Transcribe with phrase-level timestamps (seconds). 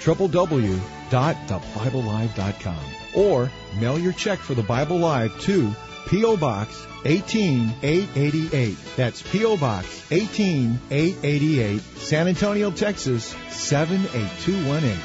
[0.00, 5.74] www.thebiblelive.com or mail your check for the Bible Live to
[6.08, 6.36] P.O.
[6.36, 8.76] Box 18888.
[8.96, 9.56] That's P.O.
[9.56, 14.96] Box 18888, San Antonio, Texas 78218.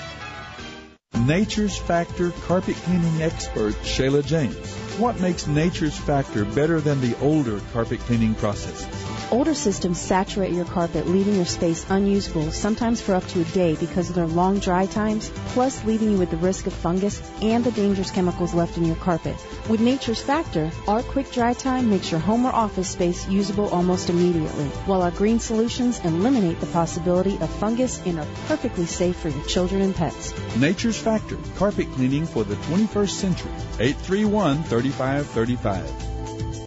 [1.25, 4.73] Nature's Factor carpet cleaning expert Shayla James.
[4.97, 8.87] What makes Nature's Factor better than the older carpet cleaning processes?
[9.31, 13.75] Older systems saturate your carpet, leaving your space unusable, sometimes for up to a day
[13.75, 17.63] because of their long dry times, plus leaving you with the risk of fungus and
[17.63, 19.37] the dangerous chemicals left in your carpet.
[19.69, 24.09] With Nature's Factor, our quick dry time makes your home or office space usable almost
[24.09, 29.29] immediately, while our green solutions eliminate the possibility of fungus and are perfectly safe for
[29.29, 30.33] your children and pets.
[30.57, 33.51] Nature's Factor carpet cleaning for the 21st century.
[33.79, 36.10] 831 3535.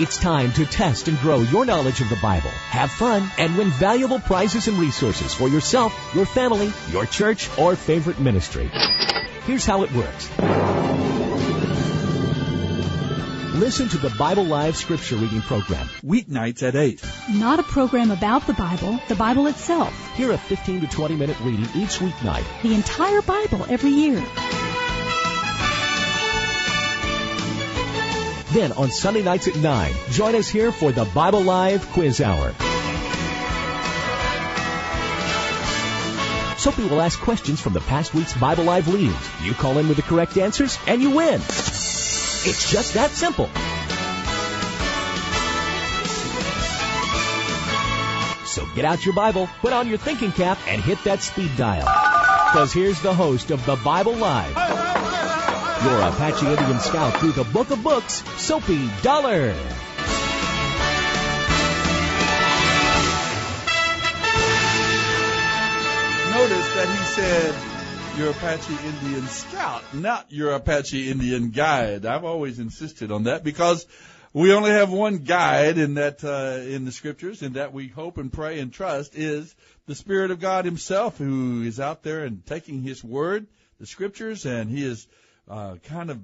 [0.00, 3.68] It's time to test and grow your knowledge of the Bible, have fun, and win
[3.70, 8.70] valuable prizes and resources for yourself, your family, your church, or favorite ministry.
[9.44, 10.30] Here's how it works.
[13.56, 15.88] Listen to the Bible Live scripture reading program.
[16.06, 17.02] Weeknights at 8.
[17.30, 19.92] Not a program about the Bible, the Bible itself.
[20.14, 22.44] Hear a 15 to 20 minute reading each weeknight.
[22.62, 24.24] The entire Bible every year.
[28.52, 32.54] Then on Sunday nights at 9, join us here for the Bible Live Quiz Hour.
[36.56, 39.30] Soapy will ask questions from the past week's Bible Live leadings.
[39.42, 41.34] You call in with the correct answers, and you win.
[41.34, 43.50] It's just that simple.
[48.46, 51.84] So get out your Bible, put on your thinking cap, and hit that speed dial.
[52.50, 54.56] Because here's the host of the Bible Live,
[55.84, 59.54] your Apache Indian scout through the book of books, Soapy Dollar.
[66.32, 67.54] Notice that he said,
[68.18, 72.04] your Apache Indian scout, not your Apache Indian guide.
[72.04, 73.86] I've always insisted on that because
[74.32, 78.18] we only have one guide in that uh, in the scriptures, and that we hope
[78.18, 79.54] and pray and trust is
[79.86, 83.46] the Spirit of God Himself, who is out there and taking His word,
[83.78, 85.06] the scriptures, and He is
[85.48, 86.20] uh, kind of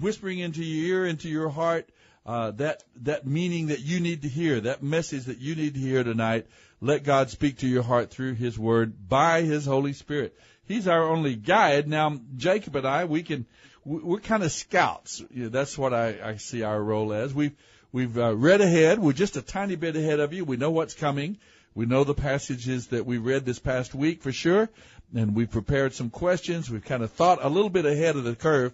[0.00, 1.88] whispering into your ear, into your heart,
[2.26, 5.80] uh, that that meaning that you need to hear, that message that you need to
[5.80, 6.46] hear tonight.
[6.80, 10.36] Let God speak to your heart through His Word by His Holy Spirit.
[10.66, 11.88] He's our only guide.
[11.88, 13.46] Now, Jacob and I, we can,
[13.84, 15.22] we're kind of scouts.
[15.30, 17.34] That's what I, I see our role as.
[17.34, 17.54] We've
[17.92, 18.98] we've uh, read ahead.
[18.98, 20.44] We're just a tiny bit ahead of you.
[20.44, 21.38] We know what's coming.
[21.74, 24.70] We know the passages that we read this past week for sure,
[25.14, 26.70] and we've prepared some questions.
[26.70, 28.72] We've kind of thought a little bit ahead of the curve.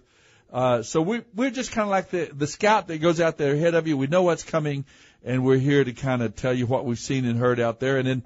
[0.51, 3.53] Uh, so we, we're just kind of like the, the scout that goes out there
[3.53, 3.95] ahead of you.
[3.95, 4.83] We know what's coming,
[5.23, 7.97] and we're here to kind of tell you what we've seen and heard out there,
[7.97, 8.23] and then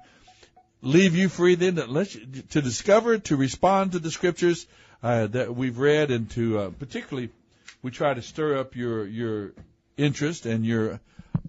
[0.82, 4.66] leave you free then to, let you, to discover, to respond to the scriptures
[5.02, 7.30] uh, that we've read, and to uh, particularly
[7.82, 9.52] we try to stir up your your
[9.96, 11.00] interest and your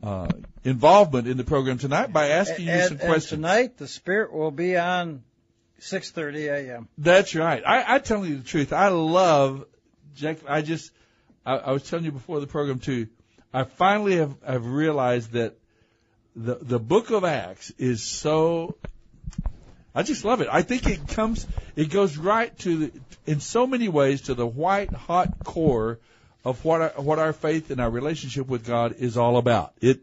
[0.04, 0.30] uh,
[0.64, 3.30] involvement in the program tonight by asking you some and questions.
[3.30, 5.24] tonight, the Spirit will be on
[5.82, 6.88] 6:30 a.m.
[6.98, 7.64] That's right.
[7.66, 8.74] I, I tell you the truth.
[8.74, 9.66] I love
[10.16, 10.40] Jack.
[10.48, 10.92] I just,
[11.46, 13.08] I, I was telling you before the program too.
[13.54, 15.58] I finally have, have realized that
[16.36, 18.78] the the Book of Acts is so.
[19.96, 20.48] I just love it.
[20.52, 22.92] I think it comes, it goes right to the,
[23.26, 25.98] in so many ways to the white hot core
[26.46, 29.74] of what our, what our faith and our relationship with God is all about.
[29.82, 30.02] It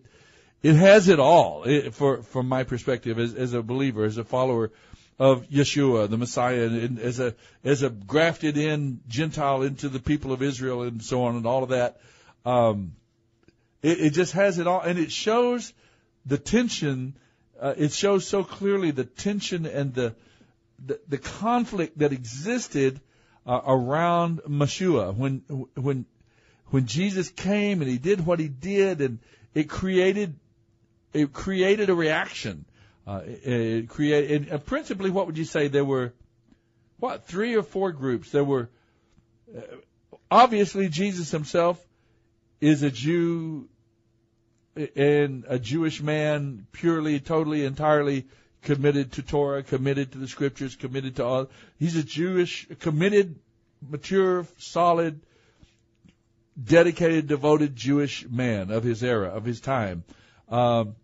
[0.63, 4.25] it has it all it, for from my perspective as as a believer, as a
[4.25, 4.73] follower
[5.19, 10.33] of Yeshua, the Messiah, and as a as a grafted in Gentile into the people
[10.33, 12.01] of Israel, and so on, and all of that.
[12.45, 12.93] Um,
[13.83, 15.73] it, it just has it all, and it shows
[16.27, 17.15] the tension.
[17.61, 20.15] Uh, it shows so clearly the tension and the
[20.85, 23.01] the, the conflict that existed
[23.47, 25.39] uh, around Yeshua when
[25.75, 26.07] when
[26.71, 29.21] when Jesus came and he did what he did, and
[29.55, 30.35] it created
[31.13, 32.65] it created a reaction.
[33.07, 35.69] Uh, it, created, and principally, what would you say?
[35.69, 36.15] There were
[36.99, 38.31] what three or four groups.
[38.31, 38.71] There were
[39.55, 39.61] uh,
[40.31, 41.79] obviously Jesus himself
[42.61, 43.69] is a Jew
[44.97, 48.27] and a Jewish man, purely, totally, entirely
[48.63, 51.51] committed to Torah, committed to the scriptures, committed to all.
[51.79, 53.39] He's a Jewish, committed,
[53.87, 55.21] mature, solid,
[56.63, 60.05] dedicated, devoted Jewish man of his era, of his time.
[60.49, 60.97] Um,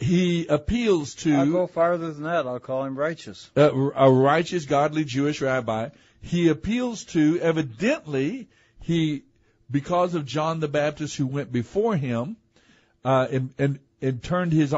[0.00, 1.34] he appeals to.
[1.34, 2.46] I'll go farther than that.
[2.46, 3.50] I'll call him righteous.
[3.54, 5.90] A, a righteous, godly Jewish rabbi.
[6.22, 8.48] He appeals to, evidently,
[8.80, 9.22] he,
[9.70, 12.36] because of John the Baptist who went before him,
[13.04, 14.74] uh, and, and, and turned his,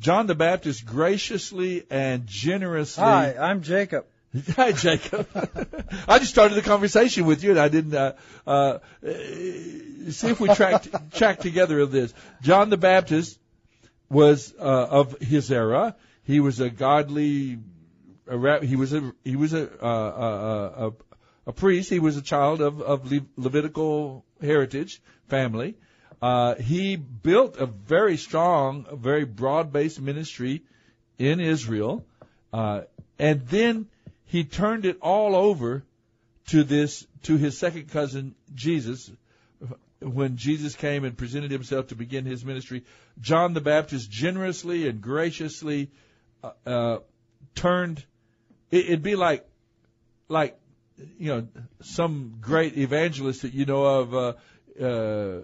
[0.00, 3.02] John the Baptist graciously and generously.
[3.02, 4.06] Hi, I'm Jacob.
[4.56, 5.26] Hi, Jacob.
[6.08, 8.12] I just started the conversation with you, and I didn't uh,
[8.46, 12.12] uh, see if we tracked track together of this.
[12.42, 13.38] John the Baptist
[14.10, 15.96] was uh, of his era.
[16.24, 17.58] He was a godly.
[18.26, 20.92] A, he was a he was a, a, a
[21.46, 21.90] a priest.
[21.90, 25.76] He was a child of of Le- Levitical heritage family.
[26.20, 30.62] Uh, he built a very strong, a very broad-based ministry
[31.16, 32.04] in Israel,
[32.52, 32.82] uh,
[33.18, 33.86] and then
[34.24, 35.84] he turned it all over
[36.48, 39.10] to this to his second cousin Jesus
[40.00, 42.84] when Jesus came and presented himself to begin his ministry
[43.20, 45.90] John the Baptist generously and graciously
[46.42, 46.98] uh, uh,
[47.54, 48.04] turned
[48.70, 49.46] it, it'd be like
[50.28, 50.58] like
[51.18, 51.48] you know
[51.82, 54.32] some great evangelist that you know of uh,
[54.84, 55.40] uh,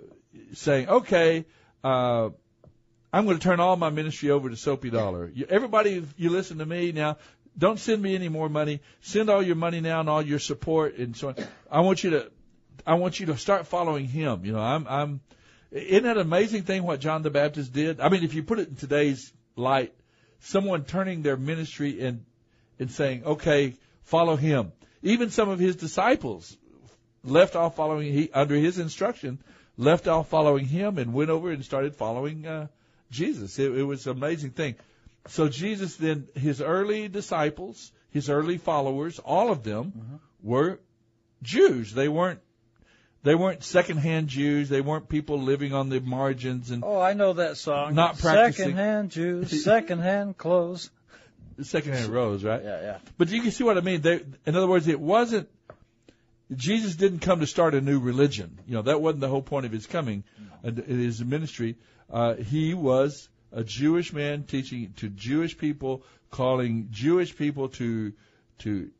[0.52, 1.44] saying okay
[1.82, 2.30] uh,
[3.12, 5.30] I'm going to turn all my ministry over to Soapy Dollar.
[5.32, 7.18] You, everybody, you listen to me now
[7.56, 8.80] don't send me any more money.
[9.00, 11.36] Send all your money now and all your support and so on.
[11.70, 12.32] I want you to,
[12.86, 14.44] I want you to start following him.
[14.44, 15.20] You know, I'm, I'm,
[15.70, 18.00] isn't that an amazing thing what John the Baptist did?
[18.00, 19.92] I mean, if you put it in today's light,
[20.40, 22.24] someone turning their ministry and,
[22.78, 24.72] and saying, okay, follow him.
[25.02, 26.56] Even some of his disciples
[27.22, 29.38] left off following, he, under his instruction,
[29.76, 32.66] left off following him and went over and started following, uh,
[33.10, 33.58] Jesus.
[33.58, 34.74] It, it was an amazing thing.
[35.28, 40.16] So Jesus then, his early disciples, his early followers, all of them Mm-hmm.
[40.42, 40.80] were
[41.42, 41.92] Jews.
[41.92, 42.40] They weren't,
[43.24, 44.68] they weren't secondhand Jews.
[44.68, 47.94] They weren't people living on the margins and Oh, I know that song.
[47.94, 48.66] Not practicing.
[48.66, 50.90] Secondhand Jews, secondhand clothes.
[51.62, 52.62] secondhand rose, right?
[52.62, 52.98] Yeah, yeah.
[53.16, 54.02] But you can see what I mean.
[54.02, 55.48] They, in other words, it wasn't,
[56.54, 58.58] Jesus didn't come to start a new religion.
[58.66, 60.24] You know, that wasn't the whole point of his coming
[60.62, 61.76] and in his ministry.
[62.12, 68.12] Uh, he was a Jewish man teaching to Jewish people, calling Jewish people to
[68.58, 68.90] to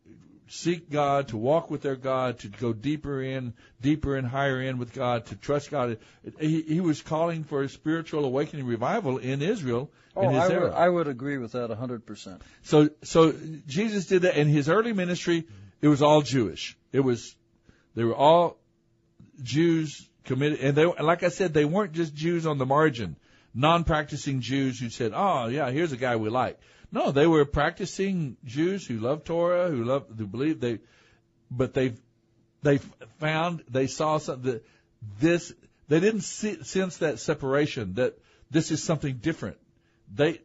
[0.48, 4.78] seek God, to walk with their God, to go deeper in, deeper and higher in
[4.78, 5.98] with God, to trust God.
[6.38, 10.52] He, he was calling for a spiritual awakening revival in Israel Oh, in his I
[10.52, 10.62] era.
[10.62, 12.40] would, I would agree with that 100%.
[12.62, 13.34] So, so
[13.66, 15.44] Jesus did that in his early ministry.
[15.82, 16.76] It was all Jewish.
[16.92, 17.34] It was,
[17.96, 18.58] they were all
[19.42, 23.16] Jews committed, and they, like I said, they weren't just Jews on the margin,
[23.54, 26.58] non-practicing Jews who said, "Oh, yeah, here's a guy we like."
[26.94, 30.78] No, they were practicing Jews who loved Torah, who loved, who believed they,
[31.50, 31.94] but they,
[32.62, 32.78] they
[33.18, 34.64] found, they saw something that
[35.18, 35.52] this,
[35.88, 38.16] they didn't see, sense that separation that
[38.48, 39.56] this is something different.
[40.14, 40.40] They,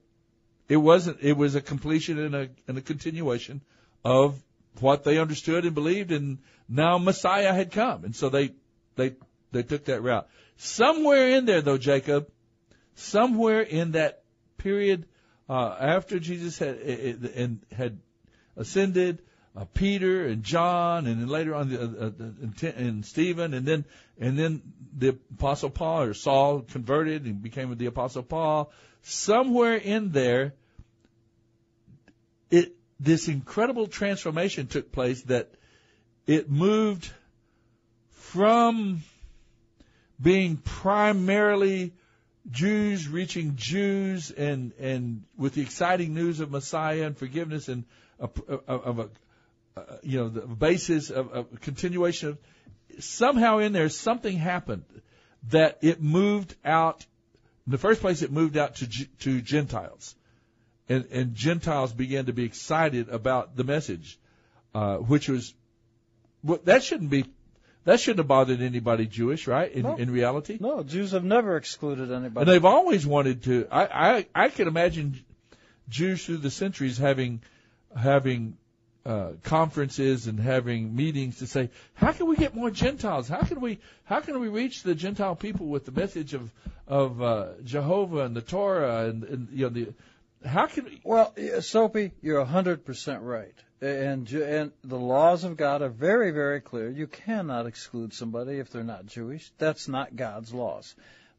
[0.68, 3.62] it wasn't, it was a completion and a, and a continuation
[4.04, 4.42] of
[4.80, 8.06] what they understood and believed and now Messiah had come.
[8.06, 8.54] And so they,
[8.96, 9.14] they,
[9.52, 10.28] they took that route.
[10.58, 12.28] Somewhere in there though, Jacob,
[12.96, 14.24] somewhere in that
[14.58, 15.06] period,
[15.50, 18.00] uh, after Jesus had, and had
[18.56, 19.20] ascended,
[19.56, 23.84] uh, Peter and John, and then later on the, uh, uh, and Stephen, and then
[24.20, 24.62] and then
[24.96, 28.72] the Apostle Paul or Saul converted and became the Apostle Paul.
[29.02, 30.54] Somewhere in there,
[32.52, 35.50] it this incredible transformation took place that
[36.28, 37.12] it moved
[38.12, 39.02] from
[40.22, 41.94] being primarily
[42.52, 47.86] Jews reaching Jews and and with the exciting news of Messiah and forgiveness and
[48.20, 48.30] a,
[48.68, 49.10] of a,
[49.78, 52.38] uh, you know the basis of a continuation of
[53.00, 54.84] somehow in there something happened
[55.50, 57.06] that it moved out
[57.66, 58.88] in the first place it moved out to
[59.20, 60.16] to Gentiles.
[60.88, 64.20] And and Gentiles began to be excited about the message
[64.74, 65.54] uh, which was
[66.44, 67.26] well, that shouldn't be
[67.86, 69.72] that shouldn't have bothered anybody Jewish, right?
[69.72, 69.96] In, no.
[69.96, 70.84] in reality, no.
[70.84, 73.68] Jews have never excluded anybody, and they've always wanted to.
[73.72, 75.24] I I, I can imagine
[75.88, 77.42] Jews through the centuries having
[77.96, 78.58] having
[79.06, 83.28] uh, conferences and having meetings to say, how can we get more Gentiles?
[83.28, 86.52] How can we how can we reach the Gentile people with the message of
[86.88, 89.94] of uh, Jehovah and the Torah and, and you know the
[90.46, 91.02] how can we?
[91.04, 96.60] Well, Soapy, you're hundred percent right and and the laws of God are very very
[96.60, 96.90] clear.
[96.90, 99.52] You cannot exclude somebody if they're not Jewish.
[99.58, 100.96] That's not God's laws.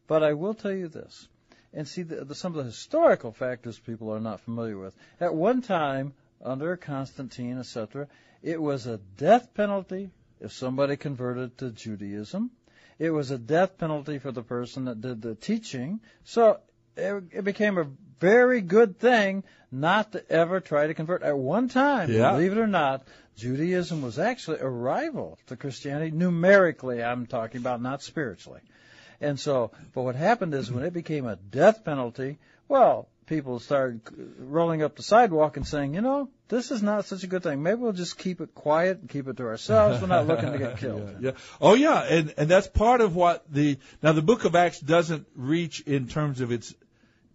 [0.07, 1.29] But I will tell you this,
[1.73, 4.97] and see the, the, some of the historical factors people are not familiar with.
[5.21, 8.09] At one time, under Constantine, etc.,
[8.43, 12.51] it was a death penalty if somebody converted to Judaism.
[12.99, 16.01] It was a death penalty for the person that did the teaching.
[16.25, 16.61] So
[16.97, 17.87] it, it became a
[18.21, 21.23] very good thing not to ever try to convert.
[21.23, 22.33] At one time, yeah.
[22.33, 27.03] believe it or not, Judaism was actually a rival to Christianity numerically.
[27.03, 28.61] I'm talking about not spiritually.
[29.21, 34.01] And so, but what happened is when it became a death penalty, well, people started
[34.39, 37.63] rolling up the sidewalk and saying, you know, this is not such a good thing.
[37.63, 40.01] Maybe we'll just keep it quiet and keep it to ourselves.
[40.01, 41.09] We're not looking to get killed.
[41.21, 41.37] yeah, yeah.
[41.61, 45.27] Oh yeah, and and that's part of what the now the Book of Acts doesn't
[45.37, 46.75] reach in terms of its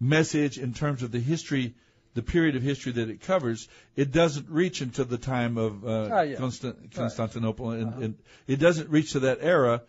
[0.00, 1.74] message in terms of the history,
[2.14, 5.88] the period of history that it covers, it doesn't reach until the time of uh,
[5.88, 6.36] oh, yeah.
[6.36, 7.78] Constant, Constantinople, right.
[7.80, 8.00] and, uh-huh.
[8.02, 9.82] and it doesn't reach to that era.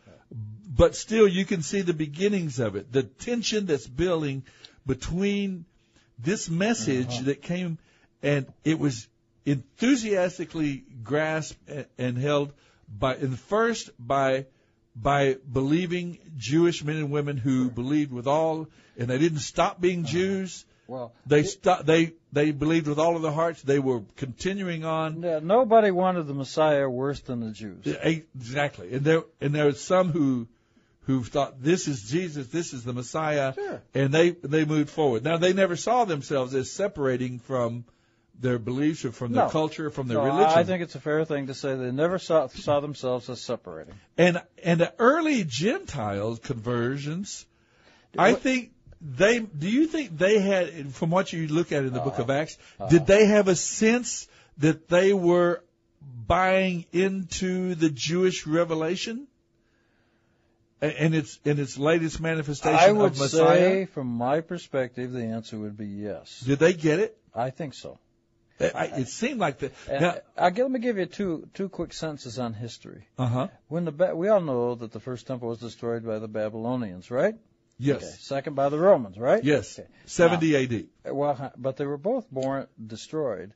[0.69, 4.43] But still, you can see the beginnings of it, the tension that's building
[4.85, 5.65] between
[6.19, 7.23] this message uh-huh.
[7.25, 7.77] that came,
[8.21, 9.07] and it was
[9.45, 11.57] enthusiastically grasped
[11.97, 12.51] and held
[12.87, 14.45] by, in first by
[15.01, 20.01] by believing Jewish men and women who believed with all, and they didn't stop being
[20.03, 20.11] uh-huh.
[20.11, 20.65] Jews.
[20.87, 21.85] Well, they stopped.
[21.85, 23.61] They they believed with all of their hearts.
[23.61, 25.21] They were continuing on.
[25.21, 27.85] Yeah, nobody wanted the Messiah worse than the Jews.
[27.85, 30.47] Exactly, and there and there are some who
[31.01, 33.81] who thought this is Jesus, this is the Messiah, sure.
[33.93, 35.23] and they they moved forward.
[35.23, 37.85] Now they never saw themselves as separating from
[38.39, 39.49] their beliefs or from their no.
[39.49, 40.57] culture, from their so religion.
[40.57, 43.95] I think it's a fair thing to say they never saw, saw themselves as separating.
[44.17, 47.45] And and the early Gentile conversions,
[48.17, 49.39] I think they.
[49.39, 52.29] Do you think they had, from what you look at in the uh, Book of
[52.29, 52.39] uh-huh.
[52.39, 54.27] Acts, uh, did they have a sense
[54.59, 55.63] that they were
[56.27, 59.27] buying into the Jewish revelation?
[60.79, 65.75] And its in its latest manifestation I would say, from my perspective, the answer would
[65.75, 66.41] be yes.
[66.41, 67.17] Did they get it?
[67.33, 67.97] I think so.
[68.59, 69.71] I, it seemed like the.
[69.89, 73.07] Now, I, let me give you two two quick sentences on history.
[73.17, 73.47] Uh huh.
[73.67, 77.35] When the we all know that the first temple was destroyed by the Babylonians, right?
[77.77, 77.97] Yes.
[77.97, 78.11] Okay.
[78.19, 79.43] Second by the Romans, right?
[79.43, 79.77] Yes.
[79.77, 79.87] Okay.
[80.05, 80.89] 70 now, A.D.
[81.05, 83.53] Well, but they were both born destroyed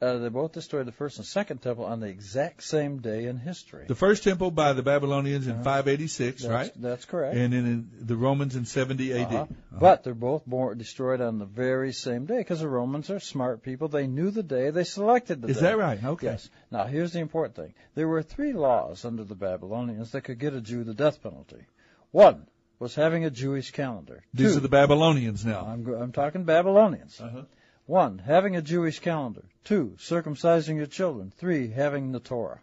[0.00, 3.38] uh, they both destroyed the first and second temple on the exact same day in
[3.38, 3.86] history.
[3.88, 5.62] The first temple by the Babylonians in uh-huh.
[5.62, 6.70] 586, that's, right?
[6.76, 7.34] That's correct.
[7.34, 9.26] And then in the Romans in 70 AD.
[9.26, 9.36] Uh-huh.
[9.36, 9.46] Uh-huh.
[9.72, 13.62] But they're both born, destroyed on the very same day because the Romans are smart
[13.62, 13.88] people.
[13.88, 14.68] They knew the day.
[14.68, 15.58] They selected the Is day.
[15.60, 16.04] Is that right?
[16.04, 16.26] Okay.
[16.26, 16.50] Yes.
[16.70, 17.72] Now here's the important thing.
[17.94, 21.64] There were three laws under the Babylonians that could get a Jew the death penalty.
[22.10, 22.46] One
[22.78, 24.22] was having a Jewish calendar.
[24.34, 25.66] These Two, are the Babylonians now.
[25.66, 27.18] I'm, I'm talking Babylonians.
[27.18, 27.42] Uh-huh.
[27.86, 29.44] One, having a Jewish calendar.
[29.64, 31.32] Two, circumcising your children.
[31.36, 32.60] Three, having the Torah.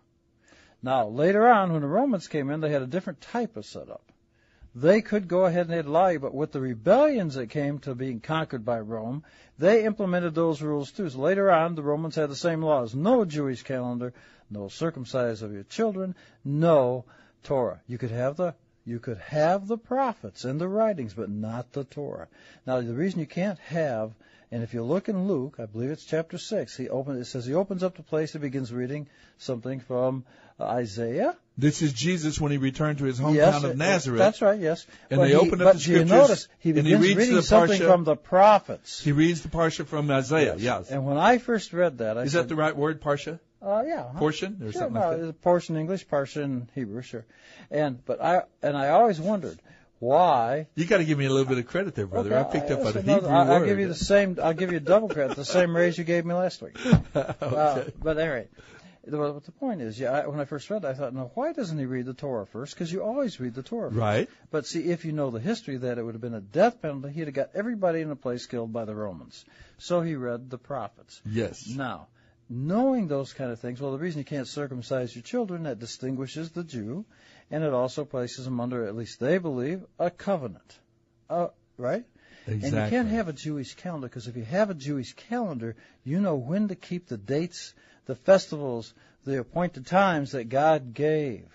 [0.82, 4.04] Now, later on, when the Romans came in, they had a different type of setup.
[4.76, 8.20] They could go ahead and they'd lie, but with the rebellions that came to being
[8.20, 9.24] conquered by Rome,
[9.58, 11.10] they implemented those rules too.
[11.10, 12.94] So later on, the Romans had the same laws.
[12.94, 14.14] No Jewish calendar,
[14.50, 17.06] no circumcise of your children, no
[17.44, 17.82] Torah.
[17.88, 21.86] You could have the you could have the prophets and the writings, but not the
[21.86, 22.28] Torah.
[22.68, 24.14] Now, the reason you can't have
[24.54, 27.20] and if you look in Luke, I believe it's chapter six, he opens.
[27.20, 28.34] It says he opens up the place.
[28.34, 29.08] He begins reading
[29.40, 30.26] something from
[30.62, 31.36] Isaiah.
[31.58, 34.20] This is Jesus when he returned to his hometown yes, of Nazareth.
[34.20, 34.60] That's right.
[34.60, 34.86] Yes.
[35.10, 35.88] And they he, open up the scriptures.
[35.88, 39.04] you notice he begins begins he reading the something parsha, from the prophets.
[39.04, 40.54] He reads the parsha from Isaiah.
[40.54, 40.62] Yes.
[40.62, 40.92] yes.
[40.92, 43.40] And when I first read that, I is said, that the right word, parsha?
[43.60, 44.04] Uh, yeah.
[44.14, 44.20] huh?
[44.20, 45.42] portion or Sure, something no, like that?
[45.42, 47.26] portion English, portion Hebrew, sure.
[47.72, 49.60] And but I and I always wondered
[50.04, 50.68] why.
[50.76, 52.34] You got to give me a little bit of credit there, brother.
[52.34, 53.50] Okay, I picked up on a Hebrew word.
[53.50, 54.38] I'll give you the same.
[54.42, 56.78] I'll give you double credit, the same raise you gave me last week.
[57.44, 58.48] Uh, but anyway,
[59.06, 60.12] the, the point is, yeah.
[60.12, 62.48] I, when I first read, it, I thought, no, why doesn't he read the Torah
[62.48, 62.74] first?
[62.74, 64.00] Because you always read the Torah first.
[64.00, 64.30] Right.
[64.50, 67.12] But see, if you know the history, that it would have been a death penalty.
[67.14, 69.46] He'd have got everybody in the place killed by the Romans.
[69.78, 71.22] So he read the prophets.
[71.26, 71.68] Yes.
[71.68, 72.08] Now,
[72.50, 76.52] knowing those kind of things, well, the reason you can't circumcise your children, that distinguishes
[76.52, 77.06] the Jew,
[77.54, 80.80] and it also places them under, at least they believe, a covenant.
[81.30, 82.04] Uh, right?
[82.48, 86.20] And you can't have a Jewish calendar because if you have a Jewish calendar, you
[86.20, 87.74] know when to keep the dates,
[88.08, 88.94] the festivals,
[89.24, 91.46] the appointed times that God gave.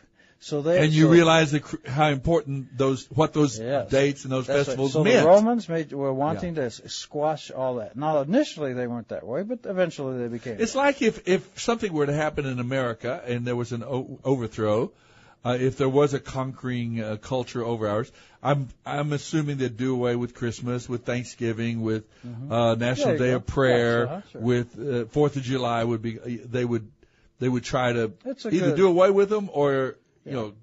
[0.41, 3.91] So they and you so- realize the, how important those, what those Yes.
[3.91, 4.67] dates and those That's right.
[4.67, 5.23] festivals so meant.
[5.23, 7.97] the Romans made, were wanting to squash all that.
[7.97, 10.57] Now, initially they weren't that way, but eventually they became.
[10.61, 14.21] It's like if if something were to happen in America and there was an o-
[14.25, 14.93] overthrow,
[15.45, 18.11] uh, if there was a conquering uh, culture over ours,
[18.43, 22.05] I'm I'm assuming they'd do away with Christmas, with Thanksgiving, with
[22.51, 24.41] uh, National you Day of Prayer, Yes, uh-huh, sure.
[24.41, 26.91] with uh, Fourth of July would be they would
[27.39, 30.55] they would try to either good- do away with them or you know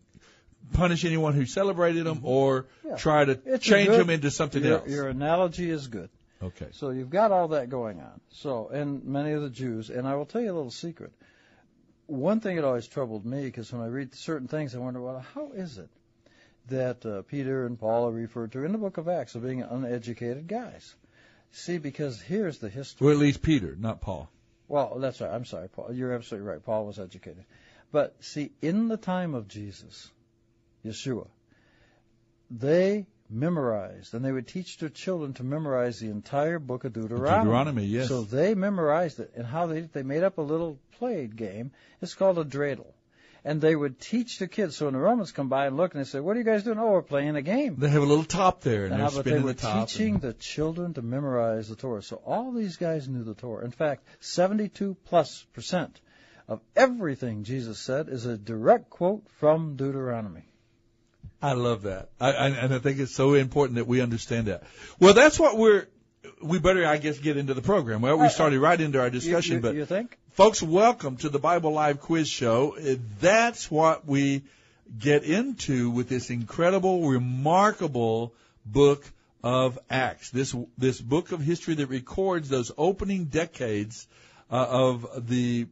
[0.73, 2.89] punish anyone who celebrated them or Mm-hmm.
[2.89, 2.95] Yeah.
[2.97, 4.89] try to It's change good- them into something your, else.
[4.89, 6.09] Your analogy is good.
[6.43, 6.67] Okay.
[6.73, 8.19] So you've got all that going on.
[8.31, 11.11] So, and many of the Jews, and I will tell you a little secret.
[12.07, 15.25] One thing that always troubled me, because when I read certain things, I wonder, well,
[15.33, 15.89] how is it
[16.67, 19.61] that uh, Peter and Paul are referred to in the book of Acts of being
[19.61, 20.93] uneducated guys?
[21.51, 23.05] See, because here's the history.
[23.05, 24.29] Well, at least Peter, not Paul.
[24.67, 25.31] Well, that's right.
[25.31, 25.93] I'm sorry, Paul.
[25.93, 26.63] You're absolutely right.
[26.63, 27.45] Paul was educated.
[27.91, 30.11] But see, in the time of Jesus,
[30.83, 31.27] Yeshua,
[32.51, 37.43] they memorized, and they would teach their children to memorize the entire book of Deuteronomy.
[37.43, 38.07] Deuteronomy, yes.
[38.07, 41.71] So they memorized it, and how they they made up a little played game.
[42.01, 42.93] It's called a dreidel,
[43.43, 44.77] and they would teach the kids.
[44.77, 46.63] So when the Romans come by and look, and they say, "What are you guys
[46.63, 47.75] doing?" Oh, we're playing a game.
[47.77, 49.87] They have a little top there, and And they're how about they were the top.
[49.89, 52.03] teaching and- the children to memorize the Torah.
[52.03, 53.65] So all these guys knew the Torah.
[53.65, 55.99] In fact, 72 plus percent
[56.47, 60.43] of everything Jesus said is a direct quote from Deuteronomy.
[61.41, 64.63] I love that, I, I, and I think it's so important that we understand that.
[64.99, 65.87] Well, that's what we're.
[66.41, 68.01] We better, I guess, get into the program.
[68.01, 70.17] Well, we started right into our discussion, Uh, you, you, but you think?
[70.31, 72.75] folks, welcome to the Bible Live Quiz Show.
[72.77, 74.43] Uh, That's what we
[74.99, 78.33] get into with this incredible, remarkable
[78.65, 79.03] book
[79.43, 80.31] of Acts.
[80.31, 84.07] This this book of history that records those opening decades
[84.49, 85.67] uh, of the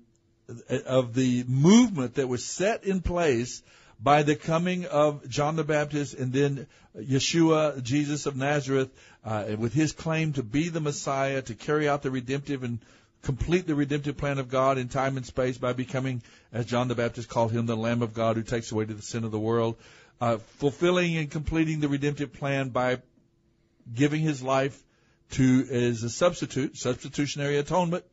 [0.85, 3.63] of the movement that was set in place
[4.03, 8.89] by the coming of John the Baptist and then Yeshua, Jesus of Nazareth,
[9.23, 12.79] uh, with his claim to be the Messiah, to carry out the redemptive and
[13.21, 16.95] complete the redemptive plan of God in time and space by becoming, as John the
[16.95, 19.77] Baptist called him, the Lamb of God who takes away the sin of the world,
[20.19, 22.97] uh, fulfilling and completing the redemptive plan by
[23.93, 24.83] giving his life
[25.31, 28.03] to as a substitute, substitutionary atonement,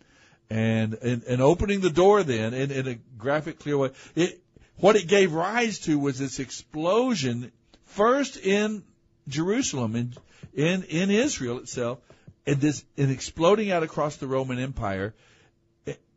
[0.48, 3.90] and and, and opening the door then in, in a graphic, clear way.
[4.14, 4.40] It
[4.80, 7.52] what it gave rise to was this explosion,
[7.84, 8.82] first in
[9.28, 10.14] Jerusalem, in
[10.54, 11.98] in in Israel itself,
[12.46, 15.14] and this and exploding out across the Roman Empire,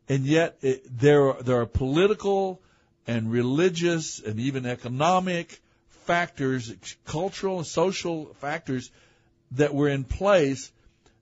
[0.08, 2.60] and yet it, there there are political
[3.06, 5.60] and religious and even economic
[6.06, 6.72] factors,
[7.04, 8.90] cultural and social factors
[9.52, 10.72] that were in place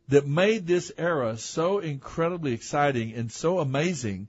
[0.09, 4.29] that made this era so incredibly exciting and so amazing,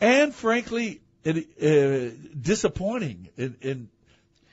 [0.00, 3.88] and frankly, it, uh, disappointing in, in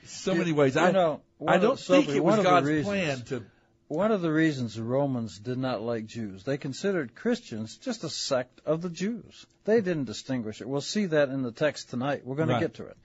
[0.06, 0.74] so You- many ways.
[0.74, 3.44] you I know, I don't think Soapy, it was the God's reasons- plan to.
[3.88, 8.08] One of the reasons the Romans did not like Jews, they considered Christians just a
[8.08, 9.46] sect of the Jews.
[9.66, 10.68] They didn't distinguish it.
[10.68, 12.22] We'll see that in the text tonight.
[12.24, 12.60] We're going Right.
[12.60, 12.96] to get to it.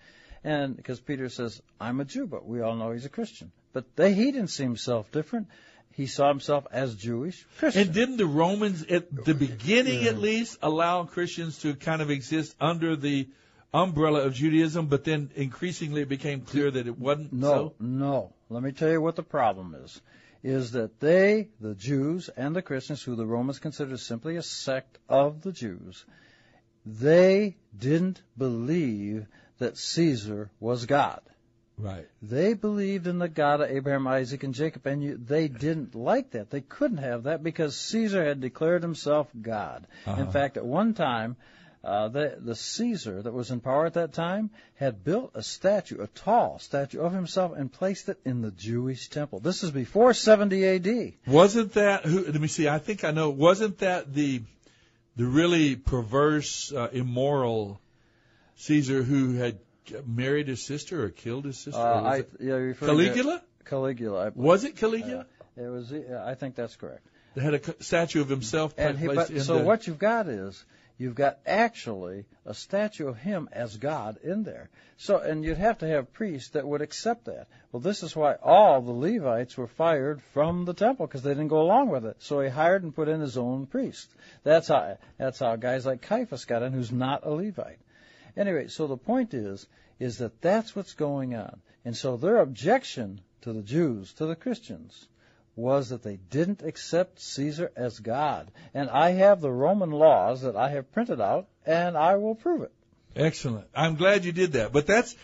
[0.43, 3.51] And because Peter says, I'm a Jew, but we all know he's a Christian.
[3.73, 5.47] But they, he didn't see himself different.
[5.91, 7.83] He saw himself as Jewish Christian.
[7.83, 12.55] And didn't the Romans, at the beginning at least, allow Christians to kind of exist
[12.59, 13.27] under the
[13.73, 17.73] umbrella of Judaism, but then increasingly it became clear that it wasn't No, so?
[17.79, 18.33] no.
[18.49, 20.01] Let me tell you what the problem is.
[20.41, 24.97] Is that they, the Jews and the Christians, who the Romans considered simply a sect
[25.09, 26.05] of the Jews,
[26.85, 29.27] they didn't believe
[29.59, 31.21] that Caesar was God.
[31.77, 32.07] Right.
[32.21, 36.31] They believed in the God of Abraham, Isaac, and Jacob, and you, they didn't like
[36.31, 36.49] that.
[36.49, 39.87] They couldn't have that because Caesar had declared himself God.
[40.05, 40.21] Uh-huh.
[40.21, 41.37] In fact, at one time,
[41.83, 46.01] uh, the, the Caesar that was in power at that time had built a statue,
[46.01, 49.39] a tall statue of himself, and placed it in the Jewish temple.
[49.39, 51.17] This is before 70 A.D.
[51.25, 52.25] Wasn't that who?
[52.25, 52.67] Let me see.
[52.67, 53.29] I think I know.
[53.29, 54.41] Wasn't that the
[55.15, 57.79] the really perverse, uh, immoral
[58.57, 59.59] Caesar who had
[60.05, 61.79] married his sister or killed his sister?
[61.79, 63.41] Uh, I, yeah, Caligula?
[63.63, 64.27] Caligula.
[64.27, 64.29] I.
[64.35, 65.25] Was it Caligula?
[65.57, 65.93] Uh, it was.
[65.93, 67.07] I think that's correct.
[67.35, 69.99] They had a statue of himself And he, placed but, in so the, what you've
[69.99, 70.65] got is
[70.99, 74.69] you've got actually a statue of him as God in there.
[74.97, 77.47] So and you'd have to have priests that would accept that.
[77.71, 81.47] Well, this is why all the Levites were fired from the temple because they didn't
[81.47, 82.17] go along with it.
[82.19, 84.13] So he hired and put in his own priest.
[84.43, 87.79] That's how that's how guys like Caiaphas got in, who's not a Levite.
[88.37, 89.65] Anyway, so the point is
[89.99, 91.61] is that that's what's going on.
[91.85, 95.07] And so their objection to the Jews, to the Christians,
[95.59, 98.51] was that they didn't accept Caesar as God.
[98.73, 102.61] And I have the Roman laws that I have printed out, and I will prove
[102.63, 102.71] it.
[103.15, 103.67] Excellent.
[103.75, 104.71] I'm glad you did that.
[104.71, 105.15] But that's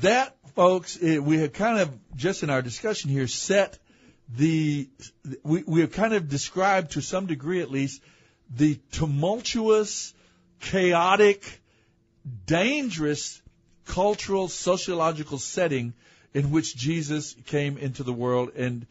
[0.00, 0.96] that, folks.
[0.96, 3.78] It, we have kind of just in our discussion here set
[4.28, 4.88] the
[5.42, 8.02] we we have kind of described to some degree at least
[8.54, 10.14] the tumultuous,
[10.60, 11.60] chaotic,
[12.46, 13.42] dangerous
[13.86, 15.92] cultural sociological setting
[16.32, 18.86] in which Jesus came into the world and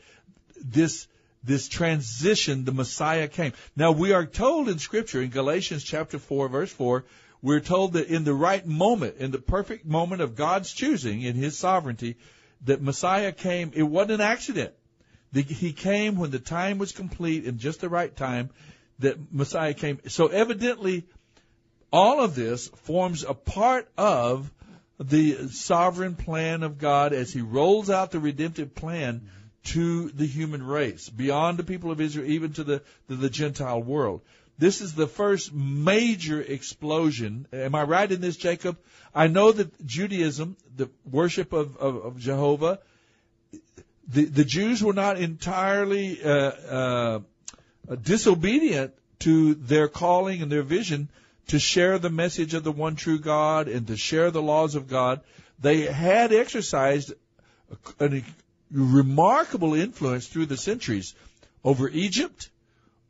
[0.64, 1.08] this
[1.44, 3.54] this transition the Messiah came.
[3.76, 7.04] Now we are told in scripture in Galatians chapter 4 verse 4
[7.42, 11.36] we're told that in the right moment in the perfect moment of God's choosing in
[11.36, 12.16] his sovereignty
[12.66, 14.74] that Messiah came it wasn't an accident.
[15.34, 18.52] The, he came when the time was complete in just the right time
[19.00, 20.00] that Messiah came.
[20.08, 21.06] So evidently
[21.92, 24.52] all of this forms a part of
[25.00, 29.30] the sovereign plan of God as He rolls out the redemptive plan
[29.64, 33.82] to the human race, beyond the people of Israel, even to the, to the Gentile
[33.82, 34.22] world.
[34.58, 37.48] This is the first major explosion.
[37.52, 38.78] Am I right in this, Jacob?
[39.16, 42.80] I know that Judaism, the worship of, of, of Jehovah,
[44.08, 47.20] the, the Jews were not entirely uh, uh,
[48.02, 51.10] disobedient to their calling and their vision
[51.48, 54.88] to share the message of the one true God and to share the laws of
[54.88, 55.22] God.
[55.60, 57.14] They had exercised
[58.00, 58.24] a, a
[58.74, 61.14] remarkable influence through the centuries
[61.64, 62.50] over Egypt,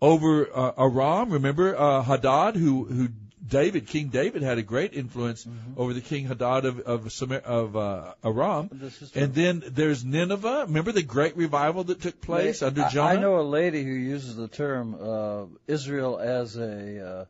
[0.02, 1.32] over uh, Aram.
[1.32, 3.08] Remember uh, Hadad, who who
[3.46, 5.46] David, King David, had a great influence
[5.76, 8.70] over the King Hadad of of, Samar- of uh, Aram.
[8.72, 9.22] This is true.
[9.24, 10.66] And then there's Nineveh.
[10.68, 13.08] Remember the great revival that took place I- under I- Jonah.
[13.10, 17.28] I know a lady who uses the term uh, Israel as a,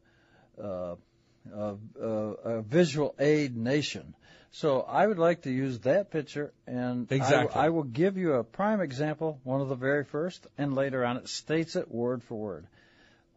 [0.59, 0.95] uh, uh,
[1.53, 4.13] uh, uh, a visual aid nation.
[4.53, 7.59] So I would like to use that picture, and I- Exactly.
[7.59, 11.17] I, will give you a prime example, one of the very first, and later on
[11.17, 12.67] it states it word for word.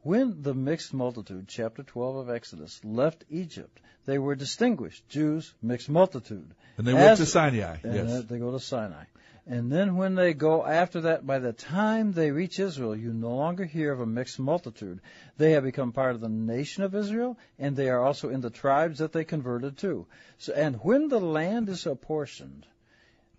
[0.02, 5.88] When the mixed multitude, chapter 12 of Exodus, left Egypt, they were distinguished Jews, mixed
[5.88, 6.54] multitude.
[6.76, 8.24] And they went to Sinai, yes.
[8.24, 9.04] they go to Sinai.
[9.48, 13.36] And then when they go after that, by the time they reach Israel, you no
[13.36, 15.00] longer hear of a mixed multitude.
[15.38, 18.50] They have become part of the nation of Israel, and they are also in the
[18.50, 20.06] tribes that they converted to.
[20.38, 22.66] So, and when the land is apportioned,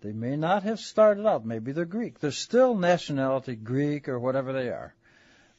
[0.00, 2.20] they may not have started out, maybe they're Greek.
[2.20, 4.94] They're still nationality Greek or whatever they are.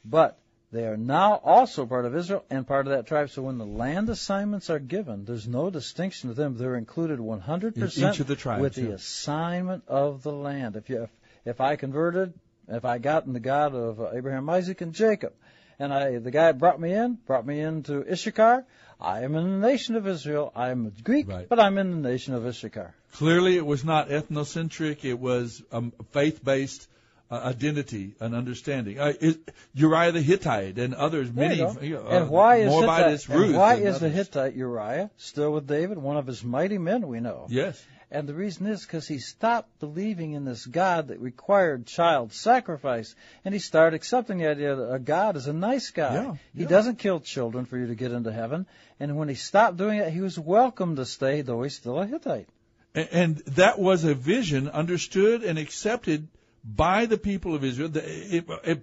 [0.04, 0.39] But
[0.72, 3.30] they are now also part of Israel and part of that tribe.
[3.30, 6.56] So when the land assignments are given, there's no distinction to them.
[6.56, 8.94] They're included 100% In each of the tribes, with the yeah.
[8.94, 10.76] assignment of the land.
[10.76, 11.10] If you if,
[11.44, 12.34] if I converted,
[12.68, 15.32] if I got in the God of Abraham, Isaac, and Jacob,
[15.80, 18.64] and I the guy brought me in, brought me into Issachar,
[19.00, 20.52] I am in the nation of Israel.
[20.54, 22.94] I'm a Greek, but I'm in the nation of Issachar.
[23.14, 25.04] Clearly, it was not ethnocentric.
[25.04, 26.86] It was um, faith-based
[27.30, 28.98] identity and understanding.
[28.98, 31.56] Uh, it, Uriah the Hittite and others, many.
[31.56, 31.80] you go.
[31.80, 33.46] you know, and uh, why is Hittite, Ruth?
[33.50, 34.08] and why and is the.
[34.08, 37.46] Hittite Uriah still with David, one of his mighty men we know?
[37.48, 37.82] Yes.
[38.12, 43.14] And the reason is because he stopped believing in this God that required child sacrifice,
[43.44, 46.14] and he started accepting the idea that a God is a nice guy.
[46.14, 46.66] Yeah, he yeah.
[46.68, 48.66] doesn't kill children for you to get into heaven.
[48.98, 52.06] And when he stopped doing it, he was welcome to stay, though he's still a
[52.06, 52.48] Hittite.
[52.96, 56.26] A- And that was a vision understood and accepted
[56.62, 57.90] by the people of Israel,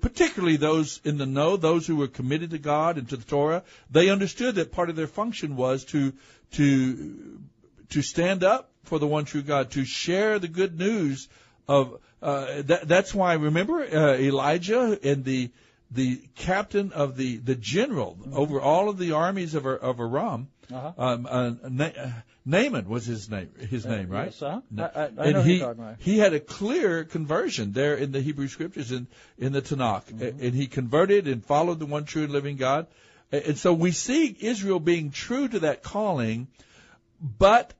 [0.01, 3.63] particularly those in the know, those who were committed to God and to the Torah.
[3.91, 6.13] They understood that part of their function was to
[6.53, 7.39] to
[7.89, 11.27] to stand up for the one true God, to share the good news
[11.67, 11.99] of.
[12.19, 15.51] Uh, that, that's why remember uh, Elijah and the
[15.91, 20.47] the captain of the the general over all of the armies of of Aram.
[20.73, 20.91] Uh-huh.
[20.97, 22.11] Um, uh, Na- uh,
[22.45, 23.49] Naaman was his name.
[23.57, 24.25] His Uh, name, right?
[24.25, 24.61] yes, uh-huh.
[24.69, 25.95] Na- I- I- I and know he you're talking about.
[25.99, 30.43] he had a clear conversion there in the Hebrew Scriptures in in the Tanakh, Mm-hmm.
[30.45, 32.87] And he converted and followed the one true and living God.
[33.31, 36.47] And so we see Israel being true to that calling,
[37.21, 37.73] but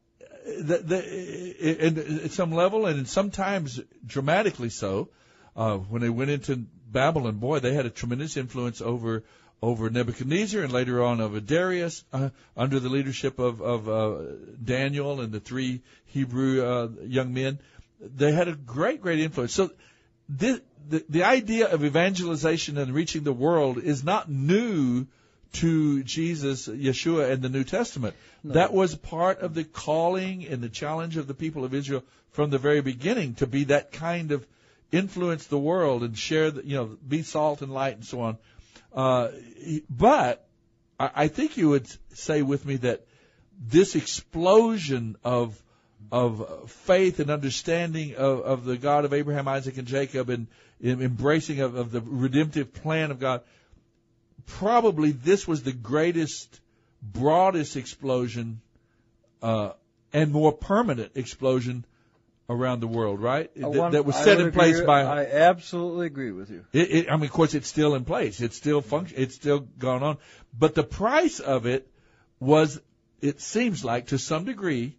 [0.46, 5.10] the, the, in, at some level, and sometimes dramatically so,
[5.56, 9.24] uh, when they went into Babylon, boy, they had a tremendous influence over
[9.62, 14.18] over Nebuchadnezzar and later on over Darius uh, under the leadership of, of uh,
[14.64, 17.60] Daniel and the three Hebrew uh, young men.
[18.00, 19.54] They had a great, great influence.
[19.54, 19.72] So
[20.30, 25.08] this, the, the idea of evangelization and reaching the world is not new
[25.54, 28.16] to Jesus, Yeshua, and the New Testament.
[28.44, 28.54] No.
[28.54, 32.52] That was part of the calling and the challenge of the people of Israel from
[32.52, 34.46] the very beginning to be that kind of
[34.92, 38.38] influence the world and share, the, you know, be salt and light and so on.
[38.98, 39.30] Uh,
[39.92, 40.44] but
[41.00, 43.06] I, think you would say with me that
[43.60, 45.62] this explosion of
[46.12, 50.48] of faith and understanding of, of the God of Abraham, Isaac, and Jacob, and,
[50.82, 53.42] and embracing of, of the redemptive plan of God,
[54.46, 56.60] probably this was the greatest,
[57.04, 58.62] broadest explosion
[59.44, 59.72] uh,
[60.12, 61.86] and more permanent explosion
[62.50, 63.52] around the world, right?
[63.56, 65.02] Uh, That- one- that was set in place agree- by.
[65.02, 66.66] I absolutely agree with you.
[66.72, 68.40] It, it, I mean, of course, it's still in place.
[68.42, 69.18] It's still function.
[69.20, 70.18] It's still going on.
[70.58, 71.88] But the price of it
[72.40, 72.80] was,
[73.22, 74.96] it seems like, to some degree,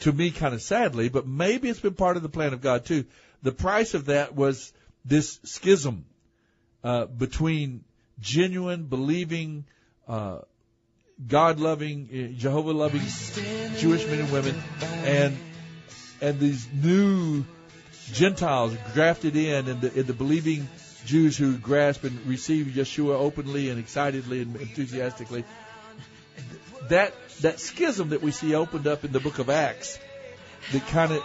[0.00, 2.84] to me, kind of sadly, but maybe it's been part of the plan of God
[2.84, 3.06] too.
[3.42, 4.72] The price of that was
[5.04, 6.04] this schism
[6.84, 7.84] uh, between
[8.20, 9.64] genuine, believing,
[10.06, 10.40] uh,
[11.26, 13.00] God-loving, uh, Jehovah-loving
[13.78, 14.54] Jewish men and women,
[15.04, 15.36] and
[16.20, 17.44] and these new
[18.12, 20.68] Gentiles grafted in, and the, and the believing
[21.04, 25.44] Jews who grasp and receive Yeshua openly and excitedly and enthusiastically.
[26.88, 29.98] That that schism that we see opened up in the Book of Acts,
[30.72, 31.22] that kind of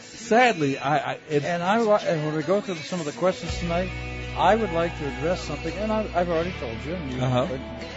[0.00, 3.56] sadly, I, I and, And I and when we go through some of the questions
[3.58, 3.90] tonight,
[4.36, 7.46] I would like to address something, and I, I've already told you, and you Uh-huh.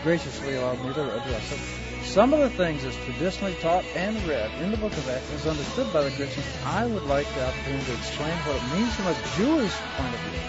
[0.03, 1.88] graciously allowed me to address it.
[2.09, 5.45] Some of the things that's traditionally taught and read in the Book of Acts is
[5.45, 6.43] understood by the Christians.
[6.65, 10.19] I would like the opportunity to explain what it means from a Jewish point of
[10.21, 10.39] view.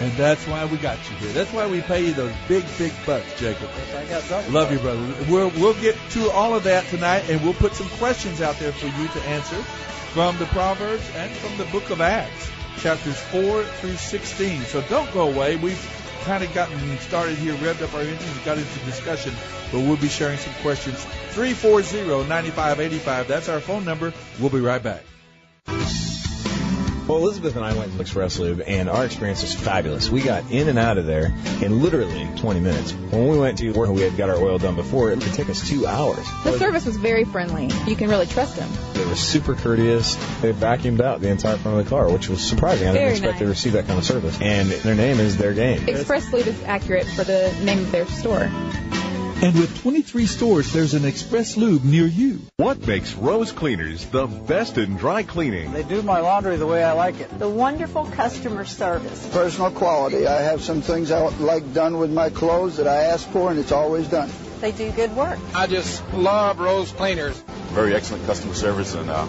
[0.00, 1.32] and that's why we got you here.
[1.32, 3.70] That's why we pay you those big, big bucks, Jacob.
[4.10, 5.00] Yes, I got Love you, brother.
[5.30, 8.72] We'll we'll get to all of that tonight, and we'll put some questions out there
[8.72, 9.56] for you to answer
[10.12, 12.50] from the Proverbs and from the Book of Acts,
[12.82, 14.60] chapters four through sixteen.
[14.64, 15.56] So don't go away.
[15.56, 15.80] We've
[16.26, 19.32] kind of gotten started here, revved up our engines, got into discussion,
[19.70, 21.06] but we'll be sharing some questions.
[21.34, 23.28] 340-9585.
[23.28, 24.12] That's our phone number.
[24.40, 25.04] We'll be right back.
[27.06, 30.10] Well, Elizabeth and I went to Express Lube, and our experience was fabulous.
[30.10, 31.26] We got in and out of there
[31.62, 32.92] in literally 20 minutes.
[32.92, 35.48] When we went to where we had got our oil done before, it could take
[35.48, 36.26] us two hours.
[36.42, 37.70] The service was very friendly.
[37.86, 38.68] You can really trust them.
[38.94, 40.16] They were super courteous.
[40.40, 42.88] They vacuumed out the entire front of the car, which was surprising.
[42.88, 43.38] I didn't Very expect nice.
[43.40, 44.40] to receive that kind of service.
[44.40, 45.88] And their name is their game.
[45.88, 48.50] Express Lube is accurate for the name of their store.
[49.42, 52.40] And with 23 stores, there's an Express Lube near you.
[52.56, 55.72] What makes Rose Cleaners the best in dry cleaning?
[55.72, 57.38] They do my laundry the way I like it.
[57.38, 59.28] The wonderful customer service.
[59.32, 60.26] Personal quality.
[60.26, 63.60] I have some things I like done with my clothes that I ask for, and
[63.60, 64.30] it's always done.
[64.62, 65.38] They do good work.
[65.54, 67.38] I just love Rose Cleaners.
[67.74, 69.28] Very excellent customer service, and uh,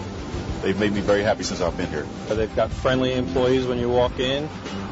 [0.62, 2.06] they've made me very happy since I've been here.
[2.28, 4.48] They've got friendly employees when you walk in,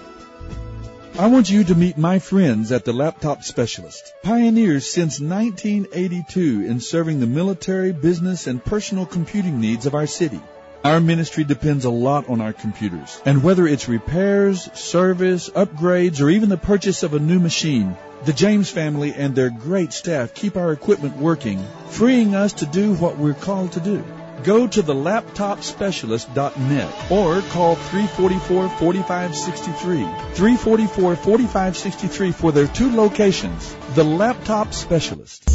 [1.15, 4.15] I want you to meet my friends at the Laptop Specialist.
[4.23, 10.41] Pioneers since 1982 in serving the military, business, and personal computing needs of our city.
[10.83, 13.21] Our ministry depends a lot on our computers.
[13.25, 18.33] And whether it's repairs, service, upgrades, or even the purchase of a new machine, the
[18.33, 23.17] James family and their great staff keep our equipment working, freeing us to do what
[23.17, 24.03] we're called to do.
[24.43, 30.35] Go to the laptopspecialist.net or call 344-4563.
[30.35, 33.73] 344-4563 for their two locations.
[33.95, 35.49] The Laptop Specialist.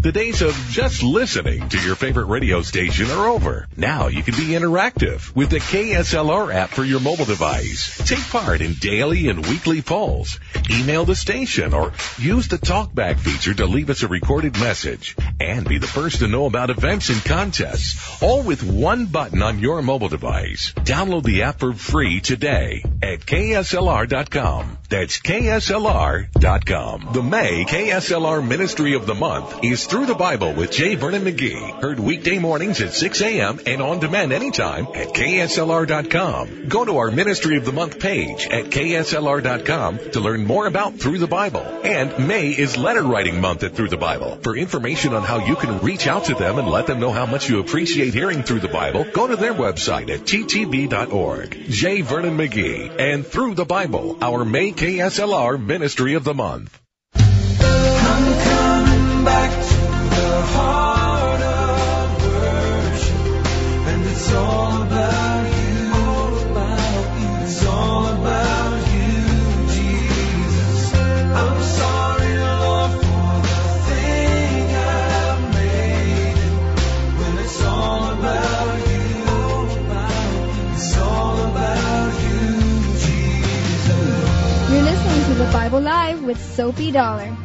[0.00, 3.66] The days of just listening to your favorite radio station are over.
[3.76, 8.00] Now you can be interactive with the KSLR app for your mobile device.
[8.06, 10.38] Take part in daily and weekly polls.
[10.70, 15.68] Email the station or use the talkback feature to leave us a recorded message and
[15.68, 18.22] be the first to know about events and contests.
[18.22, 20.72] All with one button on your mobile device.
[20.76, 22.84] Download the app for free today.
[23.02, 24.78] at KSLR.com.
[24.88, 27.08] That's KSLR.com.
[27.12, 30.94] The May KSLR Ministry of the Month is Through the Bible with J.
[30.94, 31.80] Vernon McGee.
[31.80, 33.60] Heard weekday mornings at 6 a.m.
[33.66, 36.68] and on demand anytime at KSLR.com.
[36.68, 41.18] Go to our Ministry of the Month page at KSLR.com to learn more about Through
[41.18, 41.60] the Bible.
[41.84, 44.38] And May is Letter Writing Month at Through the Bible.
[44.42, 47.26] For information on how you can reach out to them and let them know how
[47.26, 51.66] much you appreciate hearing Through the Bible, go to their website at ttb.org.
[51.68, 52.00] J.
[52.00, 56.87] Vernon McGee and Through the Bible, our May KSLR Ministry of the Month.
[85.80, 87.36] Live with Soapy Dollar.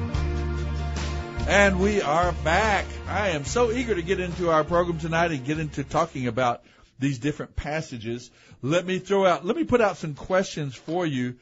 [1.48, 2.86] And we are back.
[3.08, 6.64] I am so eager to get into our program tonight and get into talking about
[6.98, 8.32] these different passages.
[8.62, 11.36] Let me throw out, let me put out some questions for you.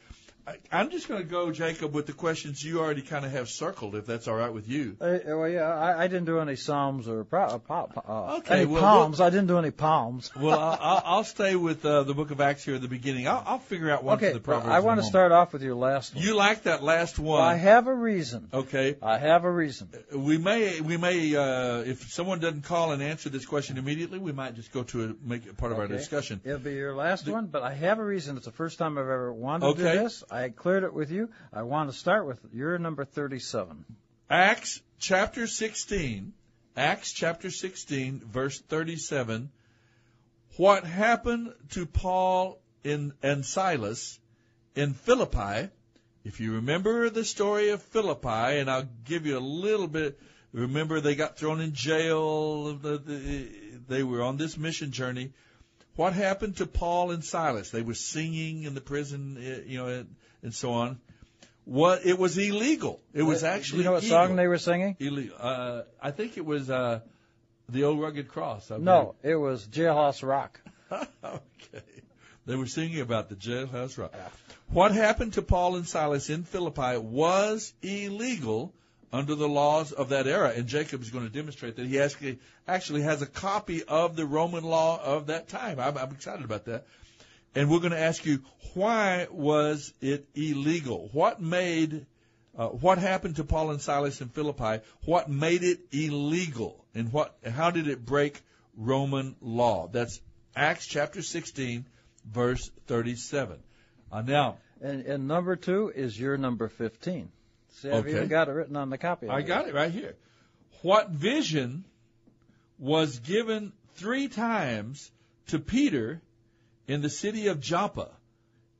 [0.44, 3.48] I, I'm just going to go, Jacob, with the questions you already kind of have
[3.48, 4.96] circled, if that's all right with you.
[5.00, 8.66] Uh, well, yeah, I, I didn't do any psalms or pro, uh, uh, Okay, any
[8.66, 9.20] well, palms.
[9.20, 10.30] I didn't do any palms.
[10.42, 13.28] Well, I'll, I'll, stay with uh, the Book of Acts here at the beginning.
[13.28, 15.62] I'll, I'll figure out one okay, for the well, I want to start off with
[15.62, 16.24] your last one.
[16.24, 17.42] You like that last one?
[17.42, 18.48] I have a reason.
[18.52, 18.96] Okay.
[19.00, 19.88] I have a reason.
[20.12, 24.32] We may, we may, uh, if someone doesn't call and answer this question immediately, we
[24.32, 26.40] might just go to it, make it part of our discussion.
[26.44, 28.36] It'll be your last one, but I have a reason.
[28.36, 30.24] It's the first time I've ever wanted to do this.
[30.32, 31.28] I cleared it with you.
[31.52, 33.84] I want to start with your number 37.
[34.30, 36.32] Acts chapter 16,
[36.74, 39.50] Acts chapter 16, verse 37.
[40.56, 44.18] What happened to Paul in, and Silas
[44.74, 45.68] in Philippi?
[46.24, 50.18] If you remember the story of Philippi, and I'll give you a little bit,
[50.52, 53.48] remember they got thrown in jail, the, the,
[53.86, 55.32] they were on this mission journey.
[55.94, 57.70] What happened to Paul and Silas?
[57.70, 60.06] They were singing in the prison, eh, you know,
[60.42, 60.98] and, so on.
[61.64, 63.00] What it was illegal.
[63.14, 64.26] It was actually You know what illegal.
[64.26, 64.96] song they were singing?
[64.98, 65.36] Illegal.
[65.38, 67.00] Uh, I think it was uh,
[67.68, 68.70] the old rugged cross.
[68.70, 70.60] I No, it was Jailhouse Rock.
[70.92, 71.82] okay.
[72.44, 74.12] They were singing about the jailhouse rock.
[74.68, 78.74] What happened to Paul and Silas in Philippi was illegal
[79.12, 82.40] under the laws of that era, and Jacob is going to demonstrate that he actually
[82.66, 85.78] actually has a copy of the Roman law of that time.
[85.78, 86.86] I'm, I'm excited about that.
[87.54, 88.40] And we're going to ask you
[88.74, 91.10] why was it illegal?
[91.12, 92.06] What made
[92.56, 94.84] uh, what happened to Paul and Silas in Philippi?
[95.04, 98.40] What made it illegal, and what how did it break
[98.76, 99.88] Roman law?
[99.90, 100.20] That's
[100.54, 101.86] Acts chapter 16,
[102.26, 103.58] verse 37.
[104.10, 107.30] Uh, now, And, and number two is your number 15.
[107.70, 108.10] See, I've Okay.
[108.16, 109.28] even got it written on the copy.
[109.28, 110.14] I got it right here.
[110.82, 111.84] What vision
[112.78, 115.10] was given three times
[115.46, 116.20] to Peter
[116.86, 118.08] in the city of Joppa?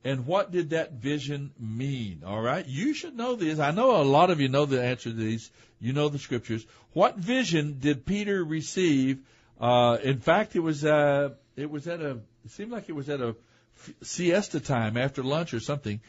[0.05, 2.23] And what did that vision mean?
[2.25, 2.65] All right.
[2.65, 3.59] You should know this.
[3.59, 5.49] I know a lot of you know the answer to these.
[5.79, 6.65] You know the scriptures.
[6.91, 9.19] What vision did Peter receive?
[9.59, 13.07] Uh, in fact, it was, uh, it was at a, it seemed like it was
[13.07, 13.35] at a
[13.77, 16.01] f- siesta time after lunch or something.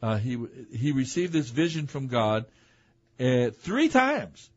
[0.00, 0.38] Uh, he,
[0.72, 2.46] he received this vision from God,
[3.18, 4.48] uh, three times.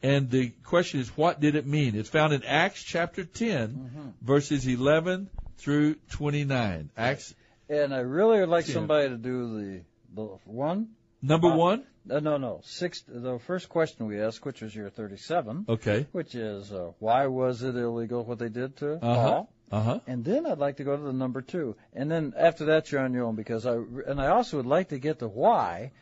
[0.00, 1.96] And the question is, what did it mean?
[1.96, 6.90] It's found in Acts chapter 10, verses 11 through 29.
[6.96, 7.34] Acts
[7.68, 8.74] And I really would like Ten.
[8.74, 9.80] somebody to do the,
[10.14, 10.88] the one.
[11.22, 11.84] number Uh, one.
[12.10, 12.60] Uh, no, no.
[12.64, 13.02] Six.
[13.06, 16.06] The first question we asked, which was your 37, Okay.
[16.12, 19.14] which is uh, why was it illegal what they did to Uh huh.
[19.30, 19.50] Paul?
[19.70, 20.00] Uh huh.
[20.06, 23.02] And then I'd like to go to the number two, and then after that you're
[23.02, 25.92] on your own because I and I also would like to get to why,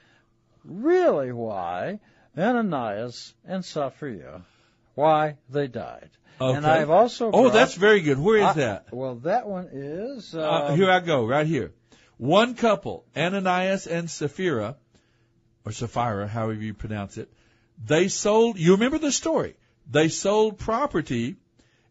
[0.64, 1.98] really why
[2.38, 4.44] Ananias and Sapphira,
[4.96, 6.10] why they died.
[6.40, 6.56] Okay.
[6.56, 8.18] And I've also Oh, brought- that's very good.
[8.18, 8.92] Where is I- that?
[8.92, 11.72] Well, that one is uh, Uh, here I go, right here.
[12.18, 14.76] One couple, Ananias and Sapphira,
[15.64, 17.30] or Sapphira, however you pronounce it,
[17.86, 19.54] they sold, you remember the story.
[19.90, 21.36] They sold property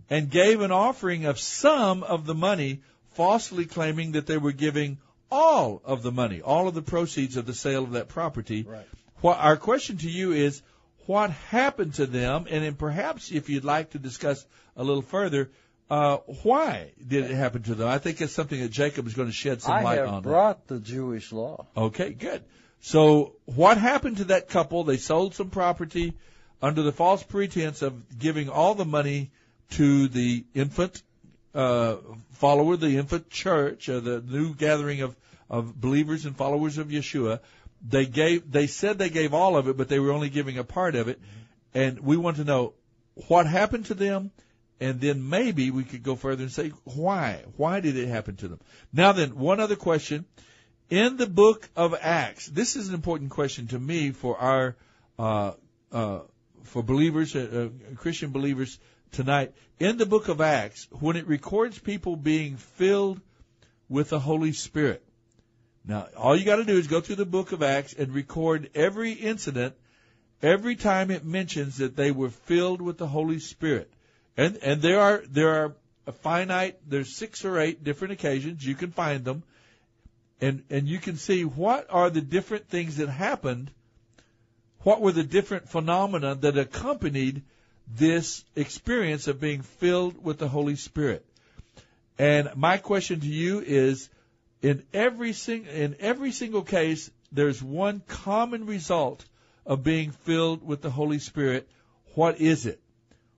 [0.10, 2.82] and gave an offering of some of the money,
[3.14, 4.98] falsely claiming that they were giving
[5.32, 8.64] all of the money, all of the proceeds of the sale of that property.
[8.64, 8.86] Right.
[9.22, 10.62] What our question to you is,
[11.06, 12.46] what happened to them?
[12.50, 14.46] And then perhaps if you'd like to discuss
[14.76, 15.52] a little further,
[15.90, 17.88] uh, why did it happen to them?
[17.88, 20.24] I think it's something that Jacob is going to shed some I light have on.
[20.24, 21.68] brought the Jewish law.
[21.78, 22.44] Okay, good.
[22.82, 24.84] So what happened to that couple?
[24.84, 26.14] They sold some property
[26.62, 29.32] under the false pretense of giving all the money
[29.72, 31.02] to the infant
[31.54, 31.98] uh,
[32.34, 35.16] follower, the infant church, uh, the new gathering of
[35.50, 37.40] of believers and followers of Yeshua.
[37.88, 40.64] They gave, they said they gave all of it, but they were only giving a
[40.64, 41.20] part of it.
[41.74, 42.74] And we want to know
[43.28, 44.32] what happened to them,
[44.80, 47.44] and then maybe we could go further and say why.
[47.58, 48.60] Why did it happen to them?
[48.92, 50.26] Now then, one other question.
[50.90, 54.76] In the book of Acts, this is an important question to me for our,
[55.18, 55.54] uh,
[55.92, 56.20] uh,
[56.64, 58.80] for believers, uh, uh, Christian believers
[59.12, 59.54] tonight.
[59.80, 63.20] In the book of Acts, when it records people being filled
[63.90, 65.05] with the Holy Spirit.
[65.88, 68.72] Now, all you got to do is go through the book of Acts and record
[68.74, 69.76] every incident,
[70.42, 73.92] every time it mentions that they were filled with the Holy Spirit.
[74.36, 75.76] And and there are there are
[76.08, 79.44] a finite there's six or eight different occasions you can find them,
[80.42, 83.72] and and you can see what are the different things that happened.
[84.80, 87.44] What were the different phenomena that accompanied
[87.88, 91.26] this experience of being filled with the Holy Spirit?
[92.18, 94.10] And my question to you is,
[94.66, 99.24] in every sing, in every single case, there's one common result
[99.64, 101.70] of being filled with the Holy Spirit.
[102.16, 102.80] What is it?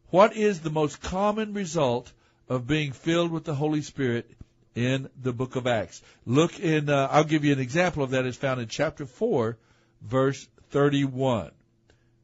[0.09, 2.13] What is the most common result
[2.47, 4.31] of being filled with the Holy Spirit
[4.73, 6.01] in the book of Acts?
[6.25, 8.25] Look in, uh, I'll give you an example of that.
[8.25, 9.57] It's found in chapter 4,
[10.01, 11.51] verse 31.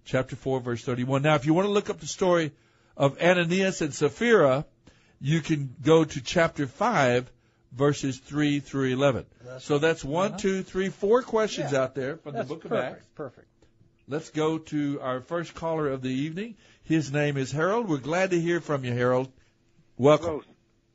[0.05, 1.23] Chapter 4, verse 31.
[1.23, 2.53] Now, if you want to look up the story
[2.95, 4.65] of Ananias and Sapphira,
[5.19, 7.29] you can go to chapter 5,
[7.75, 9.25] verses 3 through 11.
[9.59, 10.37] so that's one, Uh-huh.
[10.39, 11.81] two, three, four questions Yeah.
[11.83, 13.05] out there from That's the book of Acts.
[13.15, 13.47] Perfect.
[14.07, 16.55] Let's go to our first caller of the evening.
[16.83, 17.87] His name is Harold.
[17.89, 19.31] We're glad to hear from you, Harold.
[19.97, 20.41] Welcome.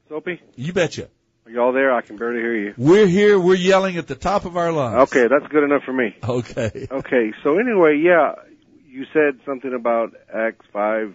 [0.08, 1.08] Soapy, You betcha.
[1.46, 1.92] are y'all there?
[1.94, 2.74] I can barely hear you.
[2.76, 3.38] We're here.
[3.38, 5.10] We're yelling at the top of our lungs.
[5.10, 6.16] Okay, that's good enough for me.
[6.26, 6.86] Okay.
[6.92, 8.34] Okay, so anyway, yeah,
[8.86, 11.14] you said something about Acts 5,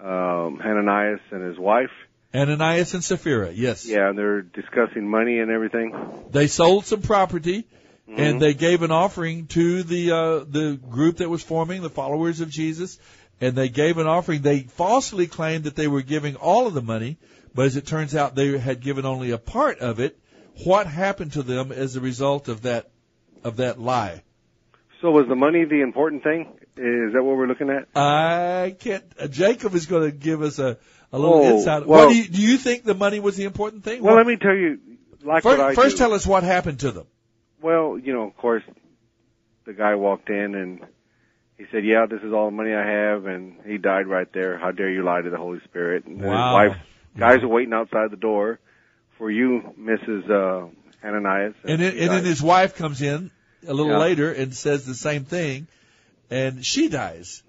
[0.00, 1.90] um, Hananias and his wife.
[2.34, 3.86] Ananias and Sapphira, yes.
[3.86, 5.94] Yeah, and they're discussing money and everything.
[6.30, 7.66] They sold some property
[8.08, 8.20] Mm-hmm.
[8.20, 12.40] and they gave an offering to the uh, the group that was forming, the followers
[12.40, 12.98] of Jesus,
[13.40, 14.42] and they gave an offering.
[14.42, 17.16] They falsely claimed that they were giving all of the money,
[17.54, 20.18] but as it turns out, they had given only a part of it.
[20.64, 22.90] What happened to them as a result of that
[23.42, 24.22] of that lie?
[25.00, 26.58] So was the money the important thing?
[26.76, 27.88] Is that what we're looking at?
[27.96, 29.04] I can't.
[29.18, 30.76] Uh, Jacob is going to give us a
[31.14, 31.86] a little Oh, insight.
[31.86, 34.02] well- what do you, do you think the money was the important thing?
[34.02, 34.78] Well, What- let me tell you,
[35.22, 37.06] like first, first tell us what happened to them.
[37.62, 38.62] Well, you know, of course,
[39.64, 40.80] the guy walked in and
[41.56, 44.58] he said, "Yeah, this is all the money I have," and he died right there.
[44.58, 46.04] How dare you lie to the Holy Spirit?
[46.06, 46.58] And Wow.
[46.58, 46.82] his wife,
[47.16, 48.58] guys are waiting outside the door
[49.16, 50.28] for you, Mrs.
[50.28, 50.66] Uh,
[51.06, 51.54] Ananias.
[51.64, 53.30] And, it, and then his wife comes in
[53.66, 53.98] a little Yeah.
[53.98, 55.68] later and says the same thing,
[56.30, 57.42] and she dies.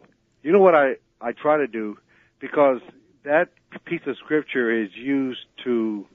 [0.43, 1.97] You know what I I try to do
[2.39, 2.79] because
[3.25, 3.49] that
[3.85, 6.05] piece of scripture is used to,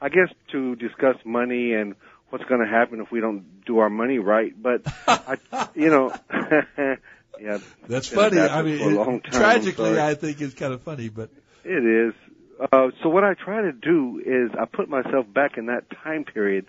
[0.00, 1.94] I guess, to discuss money and
[2.30, 4.52] what's going to happen if we don't do our money right.
[4.60, 5.38] But I,
[5.74, 6.12] you know,
[7.40, 8.40] yeah, That's funny.
[8.40, 10.00] I mean, for a it- long time, tragically.
[10.00, 11.30] I think it's kind of funny, but
[11.64, 12.14] It is.
[12.72, 16.24] Uh, so what I try to do is I put myself back in that time
[16.24, 16.66] period,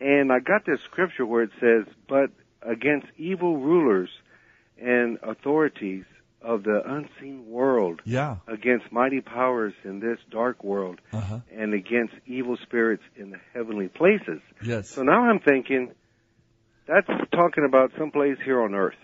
[0.00, 2.30] and I got this scripture where it says, "But
[2.62, 4.10] against evil rulers
[4.80, 6.04] and authorities
[6.44, 11.40] of the unseen world, yeah, against mighty powers in this dark world, uh-huh.
[11.56, 15.92] and against evil spirits in the heavenly places." yes, So now I'm thinking,
[16.86, 18.94] that's talking about someplace here on earth.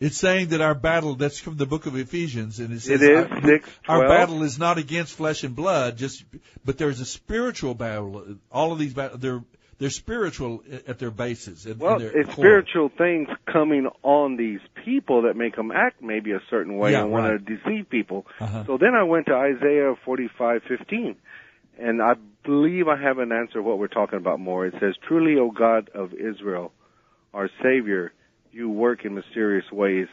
[0.00, 1.14] it's saying that our battle.
[1.16, 4.42] That's from the book of Ephesians, and it says It is, our, 6, our battle
[4.42, 6.24] is not against flesh and blood, just
[6.64, 8.38] but there's a spiritual battle.
[8.50, 9.42] All of these battles, they're
[9.78, 11.66] they're spiritual at their bases.
[11.66, 12.44] at- Well, their it's core.
[12.44, 17.02] spiritual things coming on these people that make them act maybe a certain way Yeah,
[17.02, 18.26] and want to deceive people.
[18.40, 18.64] Uh-huh.
[18.66, 21.16] So then I went to Isaiah 45:15,
[21.78, 22.14] and I
[22.44, 24.66] believe I have an answer what we're talking about more.
[24.66, 26.72] It says, "Truly, O God of Israel,
[27.32, 28.12] our Savior,
[28.52, 30.08] you work in mysterious ways."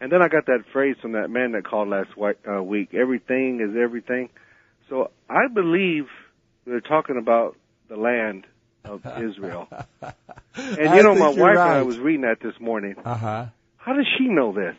[0.00, 2.92] And then I got that phrase from that man that called last uh, week.
[2.92, 4.30] Everything is everything.
[4.88, 6.08] So I believe
[6.66, 7.56] they're talking about
[7.88, 8.44] the land
[8.84, 9.68] of Israel.
[10.54, 12.94] And I you know, my wife and I was reading that this morning.
[13.04, 13.46] Uh huh.
[13.76, 14.76] How does she know this?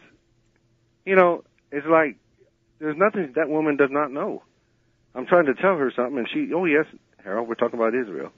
[1.05, 2.17] You know, it's like
[2.79, 4.43] there's nothing that woman does not know.
[5.15, 6.85] I'm trying to tell her something, and she, oh yes,
[7.23, 8.31] Harold, we're talking about Israel.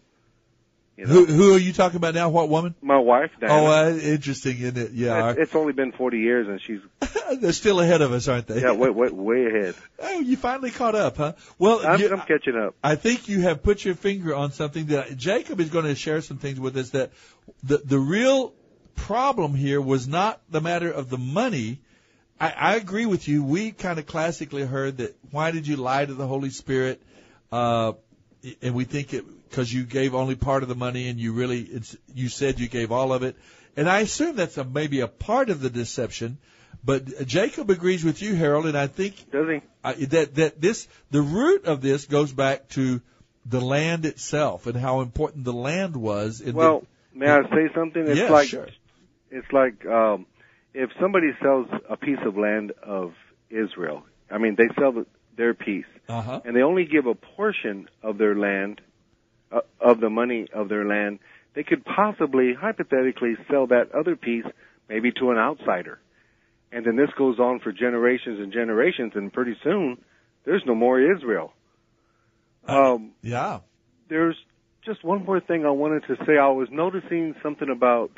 [0.97, 2.29] You know, Who who are you talking about now?
[2.29, 2.73] What woman?
[2.81, 3.53] my wife, Diana.
[3.53, 4.91] Oh, uh, interesting, isn't it?
[4.93, 6.79] Yeah, it's, it's only been 40 years, and she's
[7.41, 8.61] they're still ahead of us, aren't they?
[8.61, 9.75] yeah, way, way, way ahead.
[9.99, 11.33] Oh, you finally caught up, huh?
[11.59, 12.75] Well, I'm, you- I'm catching up.
[12.81, 16.21] I think you have put your finger on something that Jacob is going to share
[16.21, 17.11] some things with us that
[17.63, 18.53] the the real
[18.95, 21.81] problem here was not the matter of the money.
[22.39, 23.43] I, I agree with you.
[23.43, 27.01] We kind of classically heard that why did you lie to the Holy Spirit?
[27.51, 27.93] Uh,
[28.61, 31.61] and we think it because you gave only part of the money and you really
[31.61, 33.35] it's you said you gave all of it,
[33.75, 36.37] and I assume that's a, maybe a part of the deception.
[36.83, 39.61] But Jacob agrees with you, Harold, and I think Does he?
[39.83, 43.01] uh, that that this the root of this goes back to
[43.45, 46.41] the land itself and how important the land was.
[46.41, 46.83] In Well,
[47.13, 48.07] may I say something?
[48.07, 48.67] It's Yeah, like sure.
[49.31, 50.25] it's like um,
[50.73, 53.13] if somebody sells a piece of land of
[53.49, 54.03] Israel.
[54.29, 55.05] I mean, they sell the,
[55.37, 56.41] their piece, uh-huh.
[56.45, 58.81] and they only give a portion of their land,
[59.55, 61.19] uh, of the money of their land.
[61.55, 64.45] They could possibly, hypothetically, sell that other piece
[64.89, 65.99] maybe to an outsider,
[66.71, 69.97] and then this goes on for generations and generations, and pretty soon
[70.43, 71.53] there's no more Israel.
[72.67, 73.59] Um, yeah.
[74.09, 74.35] there's
[74.85, 76.37] just one more thing I wanted to say.
[76.39, 78.11] I was noticing something about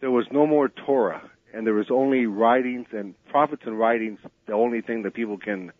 [0.00, 4.18] there was no more Torah, and there was only writings and prophets and writings.
[4.46, 5.72] The only thing that people can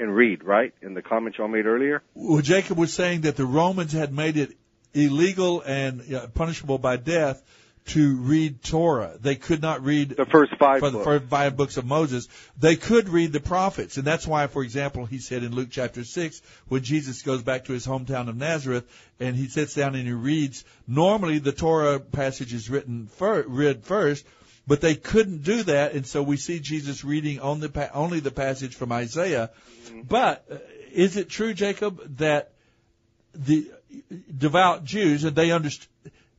[0.00, 0.72] can read, right?
[0.80, 2.02] In the comment y'all made earlier.
[2.14, 4.56] Well, Jacob was saying that the Romans had made it
[4.94, 7.42] illegal and uh, punishable by death
[7.86, 9.16] to read Torah.
[9.20, 11.04] They could not read The first five the books.
[11.04, 12.28] first five books of Moses.
[12.58, 16.02] They could read the prophets, and that's why, for example, he said in Luke chapter
[16.04, 18.84] six, when Jesus goes back to his hometown of Nazareth,
[19.18, 20.64] and he sits down and he reads.
[20.86, 24.24] Normally, the Torah passage is written fir- read first,
[24.70, 28.20] but they couldn't do that, and so we see Jesus reading on the pa- only
[28.20, 29.50] the passage from Isaiah.
[30.08, 30.58] But uh,
[30.92, 32.52] is it true, Jacob, that
[33.34, 33.68] the
[34.38, 35.88] devout Jews, and they understood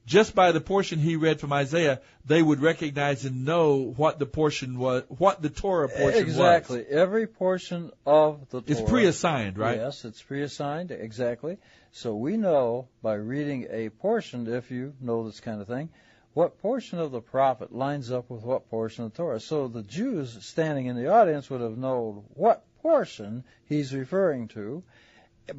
[0.05, 4.25] just by the portion he read from Isaiah, they would recognize and know what the
[4.25, 6.77] portion was, what the Torah portion exactly.
[6.77, 6.85] was.
[6.85, 7.01] Exactly.
[7.01, 9.75] Every portion of the It's pre-assigned, right?
[9.75, 11.57] Yes, it's pre-assigned, exactly.
[11.91, 15.89] So we know by reading a portion, if you know this kind of thing,
[16.33, 19.39] what portion of the prophet lines up with what portion of the Torah.
[19.39, 24.83] So the Jews standing in the audience would have known what portion he's referring to,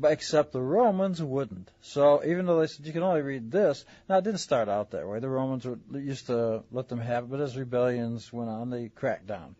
[0.05, 1.70] except the Romans wouldn't.
[1.83, 4.93] So even though they said you can only read this, now it didn't start out
[4.93, 5.18] that way.
[5.18, 8.89] The Romans would, used to let them have it, but as rebellions went on, they
[8.89, 9.55] cracked down.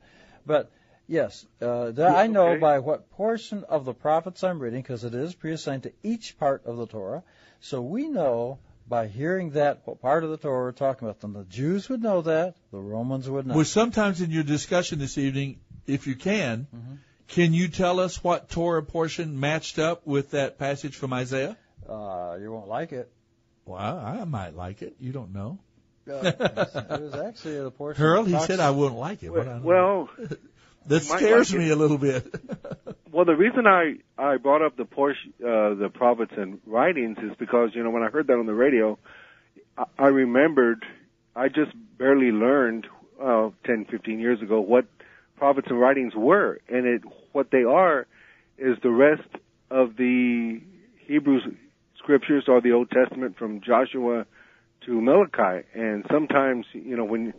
[0.47, 0.71] But
[1.07, 5.15] yes, uh, that I know by what portion of the prophets I'm reading, because it
[5.15, 7.23] is pre-assigned to each part of the Torah.
[7.61, 8.59] So we know
[8.89, 11.20] by hearing that what part of the Torah we're talking about.
[11.20, 13.57] Then the Jews would know that, the Romans would not.
[13.57, 16.95] Well, sometimes in your discussion this evening, if you can, Mm-hmm.
[17.28, 21.57] can you tell us what Torah portion matched up with that passage from Isaiah?
[21.89, 23.11] Uh, you won't like it.
[23.64, 24.97] Well, I might like it.
[25.01, 25.59] You don't know.
[26.11, 28.03] Uh, it was actually the portion.
[28.03, 29.30] Harold, he said I wouldn't like it.
[29.30, 30.11] What I- Well,
[30.87, 31.72] that scares like me it.
[31.72, 32.26] a little bit.
[33.23, 37.31] well, the reason I I brought up the portion, uh, the prophets and writings is
[37.39, 38.99] because you know when I heard that on the radio,
[39.79, 40.85] I, I remembered
[41.37, 42.89] I just barely learned
[43.23, 44.87] uh, 10, 15 years ago what
[45.37, 48.09] prophets and writings were, and it what they are
[48.59, 49.29] is the rest
[49.70, 50.61] of the
[51.07, 51.39] Hebrew
[51.99, 54.27] scriptures or the Old Testament from Joshua
[54.87, 57.35] to Malachi, and sometimes you know when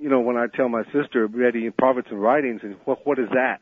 [0.00, 3.30] you know when I tell my sister Betty prophets and writings, and what what is
[3.30, 3.58] that?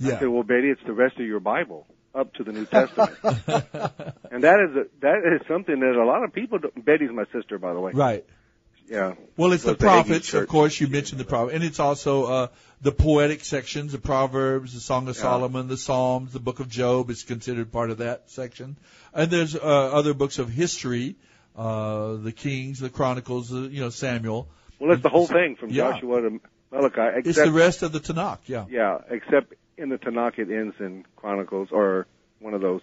[0.00, 0.18] I Yeah.
[0.20, 4.42] said, well, Betty, it's the rest of your Bible up to the New Testament, and
[4.44, 6.58] that is a, that is something that a lot of people.
[6.58, 7.92] Don't, Betty's my sister, by the way.
[7.92, 8.24] right.
[8.88, 9.14] Yeah.
[9.36, 10.80] Well, it's Goes the to Aggie prophets, of course.
[10.80, 12.46] You mentioned the prophet, and it's also uh,
[12.82, 15.22] the poetic sections, the Proverbs, the Song of Yeah.
[15.22, 18.76] Solomon, the Psalms, the Book of Job is considered part of that section,
[19.12, 21.16] and there's uh, other books of history,
[21.56, 24.48] uh, the Kings, the Chronicles, the, you know Samuel.
[24.78, 25.90] Well, it's the whole thing from Yeah.
[25.92, 26.40] Joshua to
[26.70, 27.18] Malachi.
[27.18, 28.38] Except, It's the rest of the Tanakh.
[28.46, 28.66] Yeah.
[28.70, 32.06] Yeah, except in the Tanakh it ends in Chronicles or
[32.40, 32.80] one of those.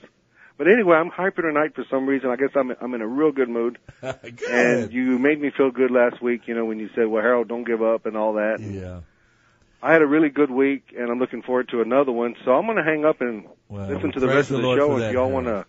[0.57, 2.29] But anyway, I'm hyper tonight for some reason.
[2.29, 3.79] I guess I'm I'm in a real good mood.
[4.01, 4.41] Good.
[4.49, 7.47] And you made me feel good last week, you know, when you said, "Well, Harold,
[7.47, 8.59] don't give up" and all that.
[8.59, 8.99] yeah.
[9.81, 12.35] I had a really good week, and I'm looking forward to another one.
[12.45, 14.67] So I'm going to hang up and Well, listen to the rest of the the
[14.67, 14.97] Lord show.
[14.97, 15.65] If y'all want to,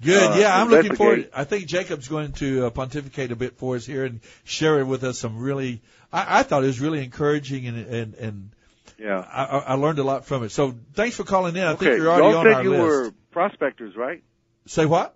[0.00, 0.22] Good.
[0.32, 1.28] uh, yeah, I'm looking forward.
[1.34, 4.84] I think Jacob's going to uh, pontificate a bit for us here and share it
[4.84, 5.82] with us some really.
[6.12, 8.50] I, I thought it was really encouraging and and and
[8.98, 9.24] yeah.
[9.32, 10.50] I, I I learned a lot from it.
[10.50, 11.62] So thanks for calling in.
[11.62, 12.82] I okay, think you're already y'all on said our you list.
[12.82, 14.22] were prospectors, right?
[14.66, 15.14] Say what?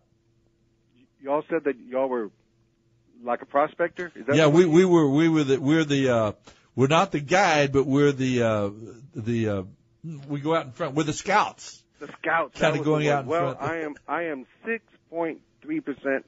[1.22, 2.30] Y'all said that y'all were
[3.24, 4.10] like a prospector.
[4.16, 6.32] Is that Yeah, we we were we were the we're the uh
[6.74, 8.70] we're not the guide, but we're the uh
[9.14, 9.62] the uh
[10.28, 10.94] we go out in front.
[10.94, 11.82] We're the scouts.
[12.00, 12.58] the scouts.
[12.58, 13.60] Kinda going out in Well, front.
[13.70, 16.24] I am I am six point three percent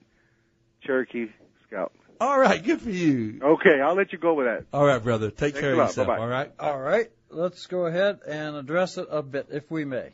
[0.82, 1.26] Cherokee
[1.66, 1.92] Scout.
[2.20, 3.40] All right, good for you.
[3.42, 4.66] Okay, I'll let you go with that.
[4.72, 5.30] All right, brother.
[5.30, 6.06] Take Thanks care of yourself.
[6.06, 6.18] Bye-bye.
[6.20, 6.52] All right.
[6.60, 10.10] All right, let's go ahead and address it a bit, if we may.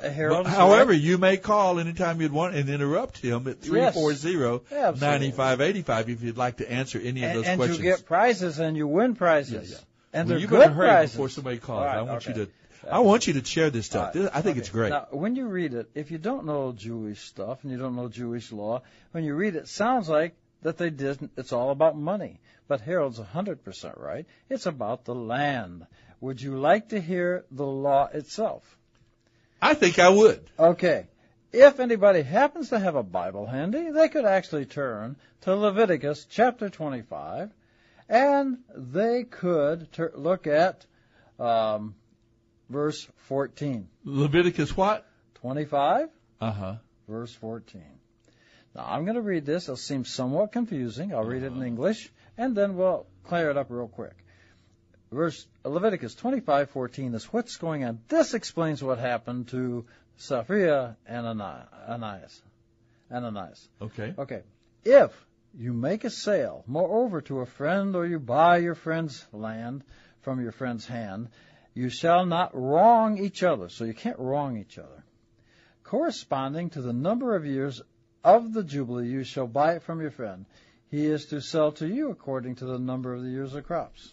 [0.00, 1.00] Harold, however, right.
[1.00, 3.94] you may call anytime you'd want and interrupt him at three Yes.
[3.94, 5.00] four zero Absolutely.
[5.06, 7.78] ninety five eighty five if you'd like to answer any of and, those and questions.
[7.78, 9.70] you get prizes and you win prizes.
[9.70, 9.82] Yeah, yeah.
[10.12, 11.12] And well, they're you good better hurry prizes.
[11.12, 11.80] before somebody calls.
[11.80, 12.38] All right, I want okay.
[12.38, 12.52] you to.
[12.90, 14.14] I want you to share this stuff.
[14.14, 14.60] This- I think okay.
[14.60, 14.90] it's great.
[14.90, 18.08] Now, when you read it, if you don't know Jewish stuff and you don't know
[18.08, 21.30] Jewish law, when you read it, it sounds like that they didn't.
[21.36, 22.40] It's all about money.
[22.66, 24.26] But Harold's 100% right.
[24.48, 25.86] It's about the land.
[26.24, 28.62] Would you like to hear the law itself?
[29.60, 30.40] I think I would.
[30.58, 31.06] Okay.
[31.52, 36.70] If anybody happens to have a Bible handy, they could actually turn to Leviticus chapter
[36.70, 37.50] 25,
[38.08, 40.86] and they could tur look at
[41.38, 41.94] um,
[42.70, 43.86] verse 14.
[44.04, 45.06] Leviticus what?
[45.34, 46.08] 25,
[46.40, 46.74] Uh huh.
[47.06, 47.82] verse 14.
[48.74, 49.64] Now, I'm going to read this.
[49.64, 51.12] It'll seem somewhat confusing.
[51.14, 54.23] I'll read it in English, and then we'll clear it up real quick.
[55.14, 58.00] Verse Leviticus 25:14 is what's going on.
[58.08, 59.86] This explains what happened to
[60.16, 62.42] Sapphira and Ani- Ananias.
[63.12, 63.68] Ananias.
[63.80, 64.12] Okay.
[64.18, 64.42] Okay.
[64.84, 65.12] If
[65.56, 69.84] you make a sale, moreover, to a friend, or you buy your friend's land
[70.22, 71.28] from your friend's hand,
[71.74, 73.68] you shall not wrong each other.
[73.68, 75.04] So you can't wrong each other.
[75.84, 77.80] Corresponding to the number of years
[78.24, 80.44] of the Jubilee, you shall buy it from your friend.
[80.90, 84.12] He is to sell to you according to the number of the years of crops.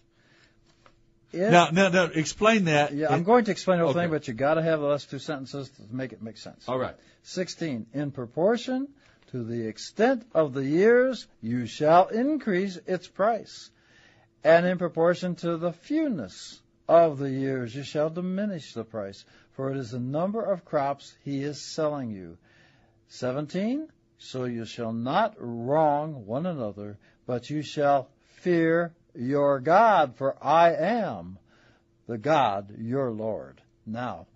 [1.34, 2.94] If- Now, now, now, explain that.
[2.94, 4.02] yeah, I'm going to explain the whole Okay.
[4.02, 6.68] thing, but you got to have the last two sentences to make it make sense.
[6.68, 6.96] All right.
[7.24, 7.88] 16.
[7.94, 8.88] In proportion
[9.32, 13.70] to the extent of the years, you shall increase its price.
[14.44, 16.60] And in proportion to the fewness
[16.90, 19.24] of the years, you shall diminish the price.
[19.52, 22.38] For it is the number of crops he is selling you.
[23.10, 23.88] 17.
[24.18, 30.74] So you shall not wrong one another, but you shall fear your God, for I
[30.74, 31.38] am
[32.08, 33.62] the God, your Lord.
[33.86, 34.28] Now,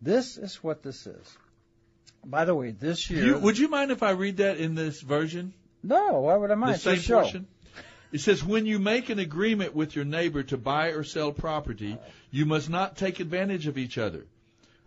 [0.00, 1.38] this is what this is.
[2.24, 3.24] By the way, this year.
[3.24, 5.54] You, would you mind if I read that in this version?
[5.82, 6.74] no, why would I mind?
[6.74, 7.20] the same show.
[7.20, 7.46] portion?
[8.12, 11.98] It says, when you make an agreement with your neighbor to buy or sell property,
[12.30, 14.26] you must not take advantage of each other.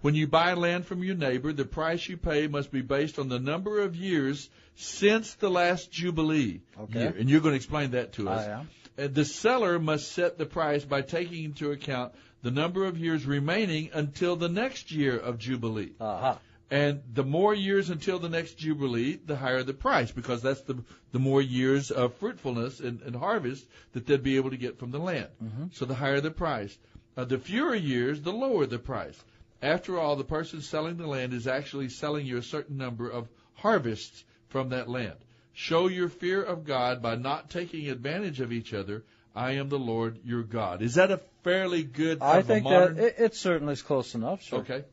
[0.02, 3.28] When you buy land from your neighbor, the price you pay must be based on
[3.28, 7.00] the number of years since the last Jubilee Okay.
[7.00, 7.16] year.
[7.20, 8.48] And you're going to explain that to us.
[8.48, 8.70] I am.
[9.00, 13.26] And the seller must set the price by taking into account the number of years
[13.26, 15.94] remaining until the next year of Jubilee.
[16.02, 16.36] Uh-huh.
[16.70, 20.84] And the more years until the next Jubilee, the higher the price, because that's the
[21.14, 24.92] the more years of fruitfulness and, and harvest that they'd be able to get from
[24.92, 25.30] the land.
[25.42, 25.74] Mhm.
[25.74, 26.78] So the higher the price.
[27.16, 29.18] Uh, the fewer years, the lower the price.
[29.62, 33.30] After all, the person selling the land is actually selling you a certain number of
[33.56, 35.18] harvests from that land.
[35.60, 39.04] Show your fear of God by not taking advantage of each other.
[39.36, 40.82] I am the Lord your God.
[40.82, 42.20] Is that a fairly good?
[42.22, 44.42] I kind of a think modern, that it, it certainly is close enough.
[44.42, 44.60] Sure.
[44.60, 44.86] Okay.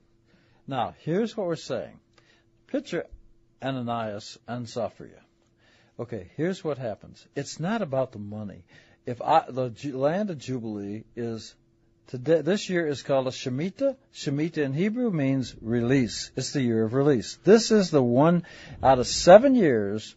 [0.66, 2.00] Now, here's what we're saying.
[2.66, 3.06] Picture
[3.62, 5.22] Ananias and Sapphira.
[6.00, 7.24] Okay, here's what happens.
[7.36, 8.64] It's not about the money.
[9.06, 11.54] If I, the land of Jubilee is
[12.08, 13.96] today, this year is called a Shemitah.
[14.12, 16.32] Shemitah in Hebrew means release.
[16.34, 17.38] It's the year of release.
[17.44, 18.42] This is the one
[18.82, 20.16] out of seven years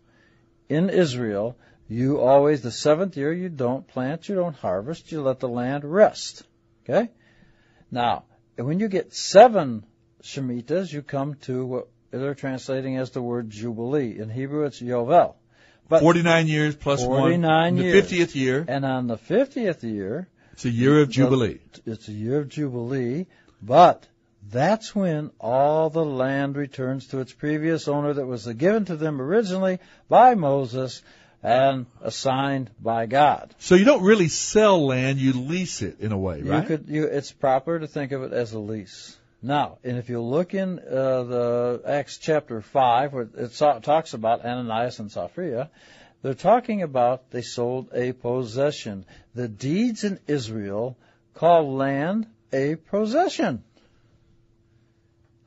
[0.70, 1.58] in Israel.
[1.88, 5.84] You always, the seventh year, you don't plant, you don't harvest, you let the land
[5.84, 6.44] rest.
[6.84, 7.10] Okay?
[7.92, 9.84] Now, when you get seven
[10.22, 14.20] Shemitahs, you come to what they're translating as the word Jubilee.
[14.20, 15.36] In Hebrew, it's Yovel.
[15.88, 17.20] But 49 years plus one.
[17.22, 18.10] 49 years.
[18.10, 18.30] The years.
[18.30, 18.66] 50th year.
[18.68, 21.60] And on the 50th year, It's a year of Jubilee.
[21.86, 23.26] it's a year of Jubilee,
[23.62, 24.08] but
[24.48, 29.22] that's when all the land returns to its previous owner that was given to them
[29.22, 31.02] originally by Moses
[31.42, 33.54] and assigned by God.
[33.60, 36.62] So you don't really sell land, you lease it in a way, right?
[36.62, 39.18] You could, you, it's proper to think of it as a lease.
[39.42, 44.44] Now, and if you look in uh, the Acts chapter five, where it talks about
[44.44, 45.70] Ananias and Sapphira,
[46.22, 49.06] they're talking about they sold a possession.
[49.36, 50.98] The deeds in Israel
[51.36, 53.64] call land a possession.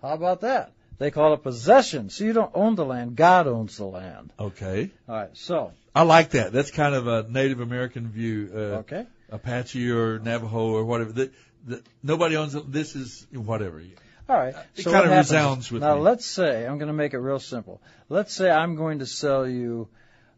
[0.03, 0.73] How about that?
[0.99, 2.11] They call it possession.
[2.11, 4.33] So you don't own the land; God owns the land.
[4.39, 4.91] Okay.
[5.09, 5.31] All right.
[5.33, 6.53] So I like that.
[6.53, 8.51] That's kind of a Native American view.
[8.53, 9.07] Uh, okay.
[9.31, 11.13] Apache or Navajo or whatever.
[11.13, 11.31] The,
[11.67, 12.71] the, nobody owns it.
[12.71, 13.83] This is whatever.
[14.29, 14.55] All right.
[14.77, 15.89] It so kind of resounds with that.
[15.89, 16.03] now, me.
[16.03, 17.81] let's say I'm going to make it real simple.
[18.09, 19.89] Let's say I'm going to sell you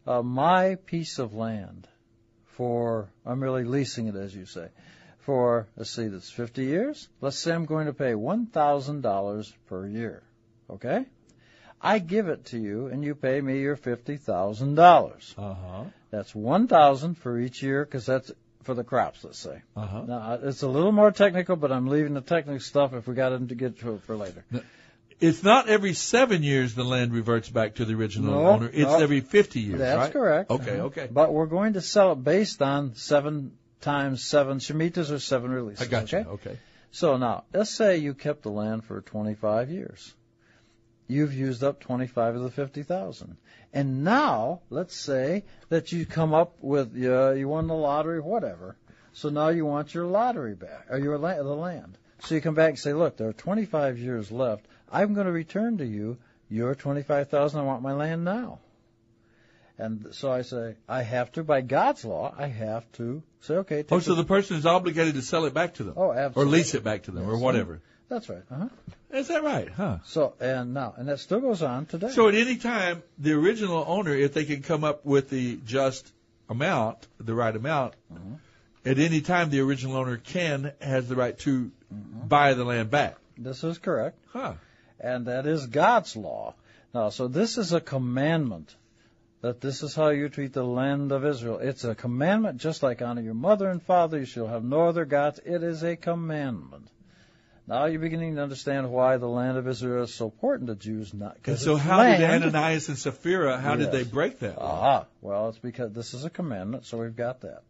[0.07, 1.87] uh, my piece of land
[2.55, 4.67] for I'm really leasing it, as you say,
[5.25, 7.07] for let's see, that's 50 years.
[7.21, 10.23] Let's say I'm going to pay one thousand dollars per year.
[10.69, 11.05] Okay.
[11.81, 15.33] I give it to you, and you pay me your fifty thousand dollars.
[15.37, 15.83] Uh huh.
[16.11, 18.31] That's one thousand for each year, because that's
[18.63, 19.23] for the crops.
[19.23, 19.61] Let's say.
[19.75, 20.03] Uh huh.
[20.07, 23.29] Now it's a little more technical, but I'm leaving the technical stuff if we got
[23.29, 24.43] to get to it for later.
[25.19, 28.67] It's not every seven years the land reverts back to the original No, owner.
[28.67, 28.99] It's no.
[28.99, 30.11] every 50 years, That's right?
[30.13, 30.51] correct.
[30.51, 30.85] Okay, Uh-huh.
[30.87, 31.07] okay.
[31.09, 33.53] But we're going to sell it based on seven
[33.85, 35.87] times seven Shemitahs or seven releases.
[35.87, 36.21] I got okay?
[36.21, 36.33] you.
[36.33, 36.57] Okay.
[36.91, 40.13] So now, let's say you kept the land for 25 years.
[41.07, 43.37] You've used up 25 of the 50,000.
[43.73, 48.75] And now, let's say that you come up with, uh, you won the lottery, whatever.
[49.13, 51.97] So now you want your lottery back, or your la- the land.
[52.19, 54.65] So you come back and say, look, there are 25 years left.
[54.91, 56.17] I'm going to return to you
[56.49, 57.59] your 25,000.
[57.59, 58.59] I want my land now.
[59.77, 63.85] And so I say, I have to, by God's law, I have to say, okay.
[63.89, 65.93] Oh, so the- the person is obligated to sell it back to them.
[65.97, 67.81] Oh, Or lease it back to them, or whatever.
[68.07, 68.43] That's right.
[68.51, 68.69] Uh-huh.
[69.11, 69.69] Is that right?
[69.69, 69.97] Huh.
[70.05, 72.09] So and now and that still goes on today.
[72.09, 76.11] So at any time, the original owner, if they can come up with the just
[76.47, 77.95] amount, the right amount,
[78.85, 83.15] at any time the original owner can has the right to buy the land back.
[83.37, 84.17] This is correct.
[84.31, 84.53] Huh.
[84.99, 86.53] And that is God's law.
[86.93, 88.75] Now, so this is a commandment
[89.45, 91.59] that this is how you treat the land of Israel.
[91.59, 95.05] It's a commandment just like honor your mother and father, you shall have no other
[95.05, 95.39] gods.
[95.45, 96.87] It is a commandment.
[97.67, 101.13] Now you're beginning to understand why the land of Israel is so important to Jews.
[101.13, 102.21] Not And so how land.
[102.21, 104.57] did Ananias and Sapphira, how did they break that?
[104.57, 105.05] Aha.
[105.21, 107.61] Well, it's because this is a commandment, so we've got that.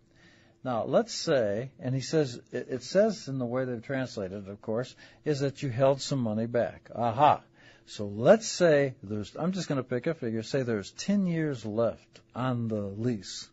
[0.64, 4.50] Now, let's say, and he says, it, it says in the way they've translated it,
[4.50, 4.96] of course,
[5.26, 6.90] is that you held some money back.
[6.96, 7.42] Aha.
[7.88, 11.66] So let's say there's, I'm just going to pick a figure, say there's 10 years
[11.66, 13.48] left on the lease.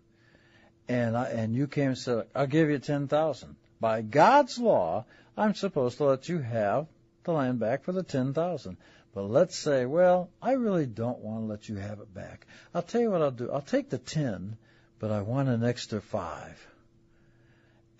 [0.88, 3.56] And I, and you came and said, I'll give you 10,000.
[3.80, 5.04] By God's law,
[5.36, 6.86] I'm supposed to let you have
[7.24, 8.76] the land back for the 10,000.
[9.14, 12.46] But let's say, well, I really don't want to let you have it back.
[12.74, 13.50] I'll tell you what I'll do.
[13.50, 14.56] I'll take the 10,
[14.98, 16.71] but I want an extra 5.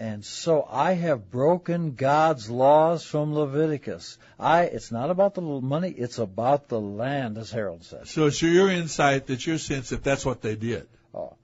[0.02, 4.18] And so I have broken God's laws from Leviticus.
[4.36, 8.10] I, it's not about the money, it's about the land, as Harold says.
[8.10, 10.88] So it's your insight that your sense that that's what they did.
[11.14, 11.36] Oh,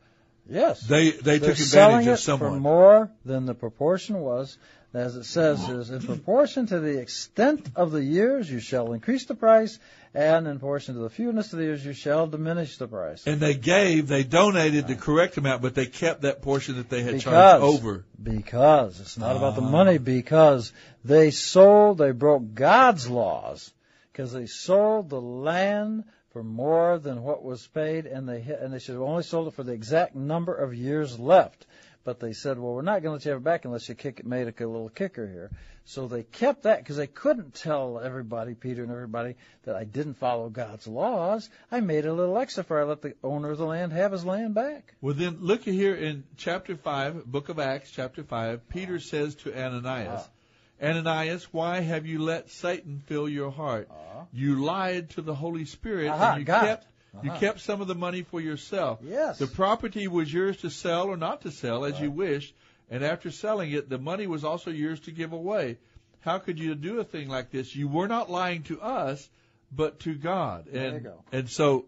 [0.51, 0.81] yes.
[0.81, 4.59] They they They're took advantage of it for more than the proportion was.
[4.93, 9.27] As it says, is in proportion to the extent of the years you shall increase
[9.27, 9.79] the price,
[10.15, 13.27] and in proportion to the fewness of the years you shall diminish the price.
[13.27, 17.03] And they gave, they donated the correct amount, but they kept that portion that they
[17.03, 18.05] had Because charged over.
[18.23, 19.71] because it's not about the Ah.
[19.71, 19.99] money.
[19.99, 20.73] Because
[21.05, 23.73] they sold, they broke God's laws.
[24.13, 28.79] Because they sold the land for more than what was paid, and they and they
[28.79, 31.67] should have only sold it for the exact number of years left.
[32.09, 33.95] But they said, well, we're not going to let you have it back unless you
[33.95, 35.51] kick it, made a little kicker here.
[35.85, 39.35] So they kept that because they couldn't tell everybody, Peter and everybody,
[39.65, 41.51] that I didn't follow God's laws.
[41.71, 44.25] I made a little extra for I let the owner of the land have his
[44.25, 44.95] land back.
[45.03, 49.01] Well, then look here in chapter 5, book of Acts, chapter 5, Peter ah.
[49.01, 50.87] says to Ananias, ah.
[50.87, 53.89] Ananias, why have you let Satan fill your heart?
[53.91, 54.25] Ah.
[54.33, 56.83] You lied to the Holy Spirit Aha, and you got it.
[57.19, 57.41] Kept you Uh-huh.
[57.41, 58.99] kept some of the money for yourself.
[59.03, 59.39] Yes.
[59.39, 62.55] The property was yours to sell or not to sell as you wished,
[62.91, 65.79] and after selling it, the money was also yours to give away.
[66.21, 67.75] How could you do a thing like this?
[67.77, 69.29] You were not lying to us,
[69.71, 70.67] but to God.
[70.67, 71.23] And There you go.
[71.33, 71.87] and so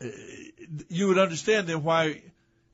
[0.00, 0.06] uh,
[0.88, 2.22] you would understand then why,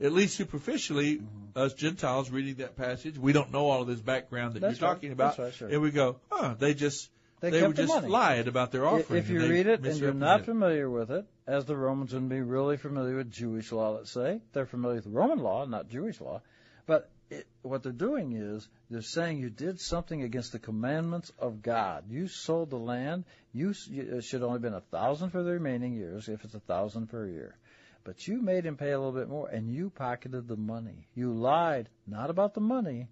[0.01, 1.59] at least superficially, Mm-hmm.
[1.59, 4.89] us Gentiles reading that passage, we don't know all of this background that That's you're
[4.89, 4.95] right.
[4.97, 5.69] talking about, right, sure.
[5.69, 7.09] and we go, huh, they just
[7.45, 8.09] They they, kept were the just money.
[8.09, 9.19] lied about their offering.
[9.19, 12.41] If you read it and you're not familiar with it, as the Romans wouldn't be
[12.41, 14.41] really familiar with Jewish law, let's say.
[14.55, 16.41] They're familiar with Roman law, not Jewish law.
[16.87, 21.61] But it, what they're doing is they're saying you did something against the commandments of
[21.61, 22.05] God.
[22.09, 23.25] You sold the land.
[23.53, 26.55] You, you it should only have been a thousand for the remaining years, if it's
[26.55, 27.59] a thousand per year.
[28.05, 31.09] But you made him pay a little bit more, and you pocketed the money.
[31.15, 33.09] You lied not about the money,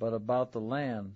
[0.00, 1.14] but about the land,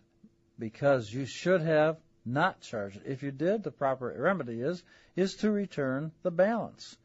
[0.57, 3.03] because you should have not charge it.
[3.07, 4.83] If you did, the proper remedy is
[5.17, 6.97] is to return the balance.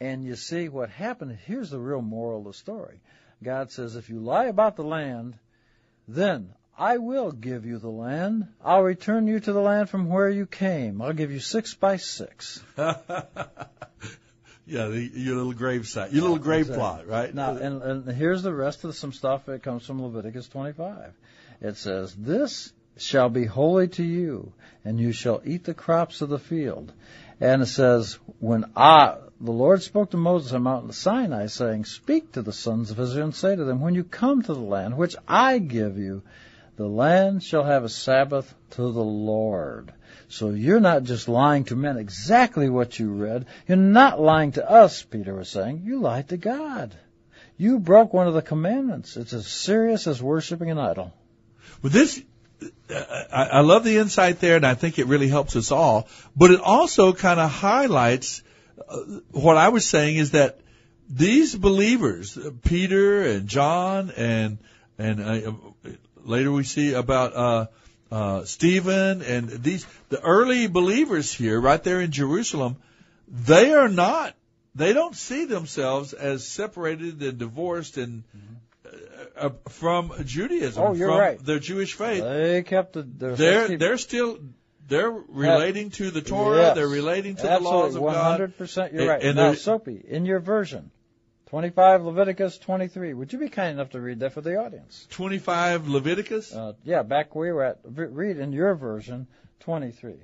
[0.00, 1.38] And you see what happened.
[1.46, 3.00] Here's the real moral of the story.
[3.42, 5.34] God says, if you lie about the land,
[6.08, 8.48] then I will give you the land.
[8.64, 11.02] I'll return you to the land from where you came.
[11.02, 12.62] I'll give you six by six.
[12.76, 12.94] yeah,
[14.66, 16.78] the, your little grave site, your little grave Exactly.
[16.78, 17.34] plot, right?
[17.34, 21.12] Now, and, and here's the rest of some stuff that comes from Leviticus 25.
[21.60, 24.52] It says, This shall be holy to you,
[24.84, 26.92] and you shall eat the crops of the field.
[27.40, 32.32] And it says, When I, the Lord spoke to Moses on Mount Sinai, saying, Speak
[32.32, 34.96] to the sons of Israel and say to them, When you come to the land
[34.96, 36.22] which I give you,
[36.76, 39.92] the land shall have a Sabbath to the Lord.
[40.28, 43.46] So you're not just lying to men exactly what you read.
[43.68, 45.82] You're not lying to us, Peter was saying.
[45.84, 46.94] You lied to God.
[47.58, 49.16] You broke one of the commandments.
[49.16, 51.12] It's as serious as worshiping an idol.
[51.82, 52.22] But this,
[52.90, 56.08] I, I love the insight there, and I think it really helps us all.
[56.36, 58.42] But it also kind of highlights
[58.88, 58.98] uh,
[59.30, 60.60] what I was saying is that
[61.08, 64.58] these believers, Peter and John, and
[64.98, 65.52] and uh,
[66.24, 67.66] later we see about uh,
[68.10, 72.76] uh, Stephen and these the early believers here, right there in Jerusalem,
[73.28, 74.34] they are not.
[74.74, 78.24] They don't see themselves as separated and divorced and
[79.42, 81.44] uh, from Judaism, Oh, you're from right.
[81.44, 82.22] their Jewish faith.
[82.22, 83.02] They kept the.
[83.02, 84.38] They're, They're they're still
[84.88, 86.56] they're relating to the Torah.
[86.58, 86.74] Yes.
[86.76, 88.40] They're relating to Absolutely, the laws of God.
[88.58, 89.22] 100% you're And- right.
[89.22, 90.90] and now, Soapy, in your version,
[91.46, 93.14] 25 Leviticus 23.
[93.14, 95.06] Would you be kind enough to read that for the audience?
[95.10, 96.52] 25 Leviticus?
[96.54, 97.78] Uh, yeah, back where we were at.
[97.84, 99.26] Read in your version
[99.60, 100.14] 23.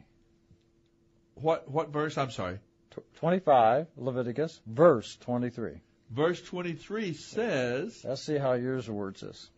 [1.35, 2.19] What what verse?
[2.19, 2.59] I'm sorry.
[3.21, 5.81] 25 Leviticus, verse 23.
[6.11, 9.51] Verse 23 says, Let's see how yours words this.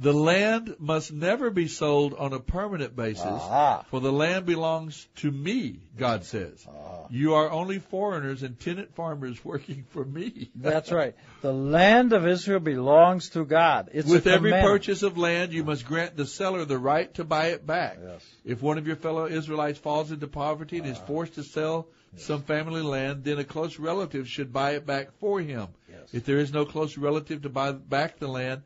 [0.00, 3.84] "The land must never be sold on a permanent basis, Aha.
[3.90, 6.66] for the land belongs to me." God says,
[7.10, 11.14] "You are only foreigners and tenant farmers working for me." That's right.
[11.42, 13.90] The land of Israel belongs to God.
[13.92, 17.48] It's With every purchase of land, you must grant the seller the right to buy
[17.48, 17.98] it back.
[18.42, 21.06] If one of your fellow Israelites falls into poverty and is ah.
[21.06, 25.40] forced to sell some family land, then a close relative should buy it back for
[25.40, 25.68] him.
[26.12, 28.62] If there is no close relative to buy back the land,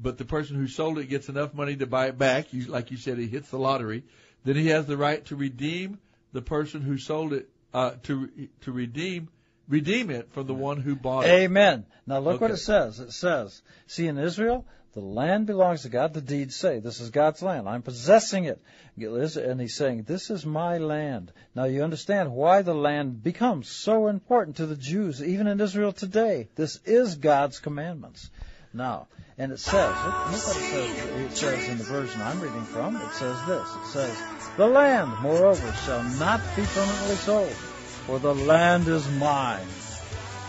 [0.00, 2.90] but the person who sold it gets enough money to buy it back, you, like
[2.90, 4.04] you said, he hits the lottery,
[4.44, 5.98] then he has the right to redeem
[6.32, 8.30] the person who sold it, uh, to
[8.62, 9.28] to redeem
[9.68, 11.30] redeem it from the one who bought it.
[11.30, 11.84] Amen.
[12.06, 13.00] Now look what it says.
[13.00, 14.64] It says, see in Israel,
[14.98, 16.12] the land belongs to God.
[16.12, 17.68] The deeds say, this is God's land.
[17.68, 18.60] I'm possessing it.
[18.96, 21.30] And he's saying, this is my land.
[21.54, 25.92] Now you understand why the land becomes so important to the Jews, even in Israel
[25.92, 26.48] today.
[26.56, 28.28] This is God's commandments.
[28.74, 29.06] Now,
[29.38, 29.94] and it says,
[30.30, 31.04] it says.
[31.20, 33.68] It says in the version I'm reading from, it says this.
[33.76, 34.22] It says,
[34.56, 39.64] the land, moreover, shall not be permanently sold, for the land is mine.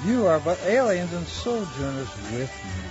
[0.07, 2.88] You are but aliens and sojourners with me.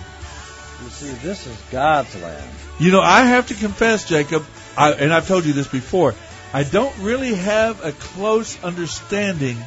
[0.83, 2.49] You see, this is God's land.
[2.79, 4.45] You know, I have to confess, Jacob,
[4.77, 6.15] I, and I've told you this before,
[6.53, 9.57] I don't really have a close understanding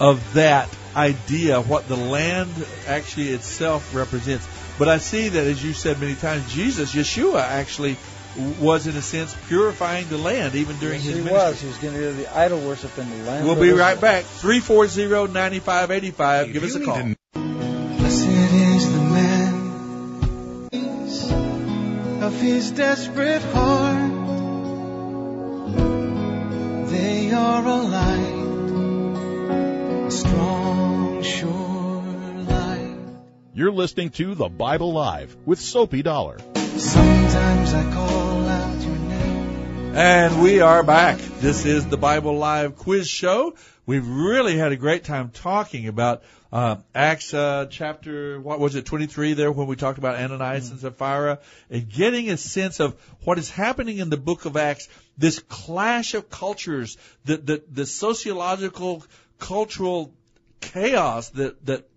[0.00, 2.50] of that idea, what the land
[2.86, 4.46] actually itself represents.
[4.78, 7.96] But I see that, as you said many times, Jesus, Yeshua, actually
[8.60, 11.38] was, in a sense, purifying the land even during Yes, his he ministry.
[11.38, 11.60] was.
[11.60, 13.44] He was getting rid of the idol worship in the land.
[13.46, 13.78] We'll be Israel.
[13.78, 14.24] right back.
[14.40, 16.52] 340-9585.
[16.52, 17.14] Give us a call.
[22.54, 24.12] His desperate heart.
[26.88, 28.46] They are a light,
[30.06, 32.04] a strong, sure
[32.48, 32.96] light.
[33.54, 36.38] You're listening to The Bible Live with Soapy Dollar.
[36.76, 39.96] Sometimes I call out your name.
[39.96, 41.18] And we are back.
[41.18, 43.56] This is the Bible Live Quiz Show.
[43.84, 46.22] We've really had a great time talking about
[46.54, 50.78] uh, Acts uh, chapter, what was it, 23 there when we talked about Ananias and
[50.78, 52.94] Sapphira and getting a sense of
[53.24, 54.88] what is happening in the book of Acts,
[55.18, 59.02] this clash of cultures, the, the, the sociological,
[59.40, 60.14] cultural
[60.60, 61.88] chaos that, that,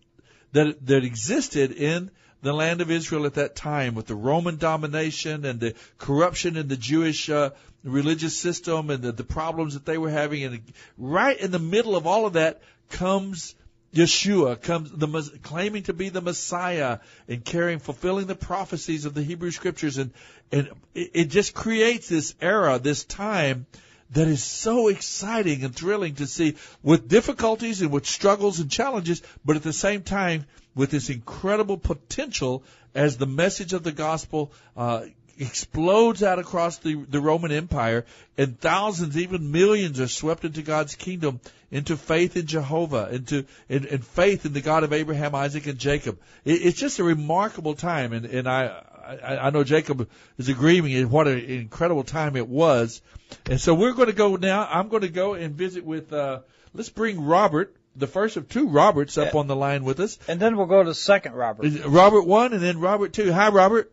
[0.54, 2.10] that, that existed in
[2.42, 6.68] the land of Israel at that time with the Roman domination and the corruption in
[6.68, 7.52] the Jewish uh,
[7.84, 10.44] religious system and the, the problems that they were having.
[10.44, 10.62] And
[10.98, 13.54] right in the middle of all of that comes
[13.94, 19.24] Yeshua, comes the claiming to be the Messiah and carrying, fulfilling the prophecies of the
[19.24, 20.12] Hebrew Scriptures, and
[20.52, 23.66] and it, just creates this era, this time
[24.12, 29.22] that is so exciting and thrilling to see with difficulties and with struggles and challenges,
[29.44, 32.64] but at the same time with this incredible potential
[32.96, 35.02] as the message of the gospel uh,
[35.40, 38.06] explodes out across the, the Roman Empire
[38.38, 41.40] and thousands, even millions are swept into God's kingdom,
[41.72, 45.78] into faith in Jehovah, into in, and faith in the God of Abraham, Isaac, and
[45.78, 46.20] Jacob.
[46.46, 50.90] It, it's just a remarkable time, and, and I, I, I know Jacob is agreeing
[50.90, 53.02] in what an incredible time it was.
[53.50, 54.68] And so we're going to go now.
[54.70, 56.14] I'm going to go and visit with.
[56.14, 56.40] Uh,
[56.74, 60.18] let's bring Robert, the first of two Roberts, up on the line with us.
[60.28, 61.86] And then we'll go to second Robert.
[61.86, 63.32] Robert one, and then Robert two.
[63.34, 63.92] Hi, Robert.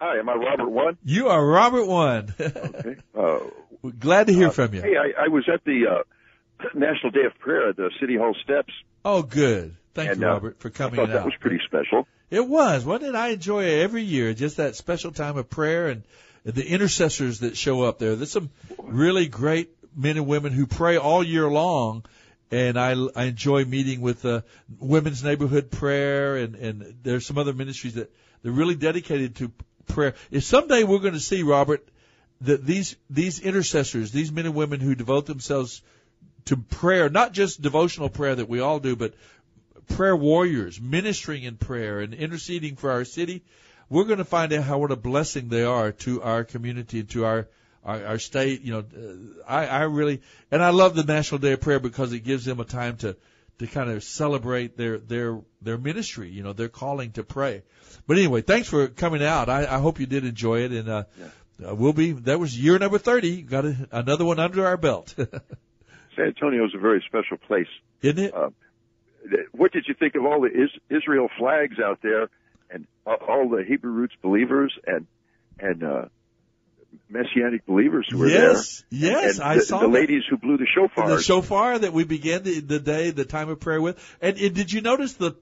[0.00, 0.96] Hi, am I Robert One?
[1.04, 2.34] You are Robert one.
[2.38, 2.96] Okay.
[3.18, 3.40] Uh,
[3.98, 4.80] glad to hear uh, from you.
[4.80, 6.02] Hey, I, I was at the uh,
[6.72, 8.72] National Day of Prayer at the City Hall steps.
[9.04, 9.74] Oh, good.
[9.94, 11.24] Thank and, you, uh, Robert, for I coming thought that out.
[11.24, 12.06] was pretty special.
[12.30, 13.14] It was, wasn't it?
[13.16, 14.34] I enjoy it every year.
[14.34, 16.04] Just that special time of prayer and
[16.44, 18.14] the intercessors that show up there.
[18.14, 22.04] There's some really great men and women who pray all year long,
[22.52, 24.42] and I, I enjoy meeting with uh,
[24.78, 29.50] women's neighborhood prayer, and and there's some other ministries that they're really dedicated to
[29.88, 30.14] prayer.
[30.30, 31.86] If someday we're going to see Robert
[32.42, 35.82] that these these intercessors, these men and women who devote themselves
[36.46, 39.14] to prayer, not just devotional prayer that we all do, but
[39.88, 43.42] prayer warriors ministering in prayer and interceding for our city,
[43.88, 47.10] we're going to find out how what a blessing they are to our community, and
[47.10, 47.48] to our
[47.84, 48.62] our, our state.
[48.62, 52.12] You know, uh, I, I really and I love the National Day of Prayer because
[52.12, 53.16] it gives them a time to
[53.58, 56.30] to kind of celebrate their their their ministry.
[56.30, 57.62] You know, their calling to pray.
[58.06, 59.48] But anyway, thanks for coming out.
[59.48, 61.04] I, I hope you did enjoy it, and uh,
[61.66, 62.12] uh, we'll be.
[62.12, 63.42] That was year number thirty.
[63.42, 65.14] Got a, another one under our belt.
[66.16, 67.68] San Antonio is a very special place.
[68.02, 68.34] Isn't it?
[68.34, 68.50] Uh,
[69.52, 72.28] what did you think of all the is- Israel flags out there,
[72.70, 75.06] and all the Hebrew roots believers and
[75.58, 76.04] and uh,
[77.08, 79.12] messianic believers who were Yes, there?
[79.12, 81.16] yes, and I the, saw the ladies who blew the shofars.
[81.16, 83.98] the shofar that we began the, the day, the time of prayer with.
[84.20, 85.36] And, and did you notice the?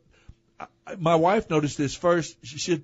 [0.99, 2.37] My wife noticed this first.
[2.45, 2.83] She said,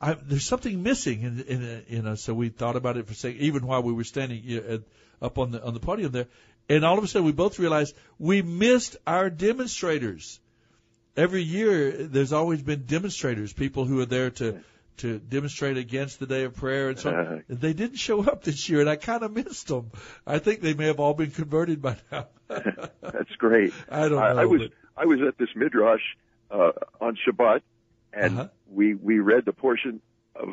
[0.00, 2.22] I, "There's something missing," in, in, in us.
[2.22, 4.80] So we thought about it for a second, even while we were standing at,
[5.22, 6.26] up on the on the podium there.
[6.68, 10.40] And all of a sudden, we both realized we missed our demonstrators.
[11.16, 14.60] Every year, there's always been demonstrators, people who are there to
[14.98, 17.16] to demonstrate against the day of prayer and so on.
[17.16, 17.36] Uh-huh.
[17.48, 19.90] They didn't show up this year, and I kind of missed them.
[20.26, 22.26] I think they may have all been converted by now.
[22.48, 23.72] That's great.
[23.90, 24.42] I don't I.
[24.42, 26.02] I was but- I was at this midrash
[26.50, 26.70] uh,
[27.00, 27.62] on Shabbat,
[28.12, 28.48] and Uh-huh.
[28.70, 30.00] we we read the portion
[30.36, 30.50] of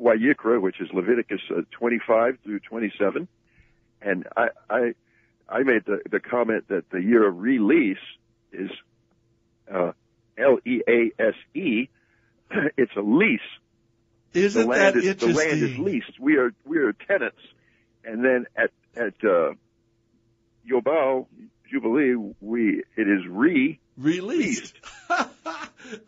[0.00, 3.26] Wayikra, which is Leviticus uh, 25 through 27,
[4.00, 4.94] and I I
[5.48, 7.98] I made the the comment that the year of release
[8.52, 8.70] is
[9.72, 9.92] uh,
[10.38, 11.88] L E A S E.
[12.76, 13.40] It's a lease.
[14.34, 16.20] Isn't the land that is, The land is leased.
[16.20, 17.40] We are we are tenants,
[18.04, 19.54] and then at at uh,
[20.70, 21.26] Yobal
[21.70, 24.74] Jubilee, we it is re released.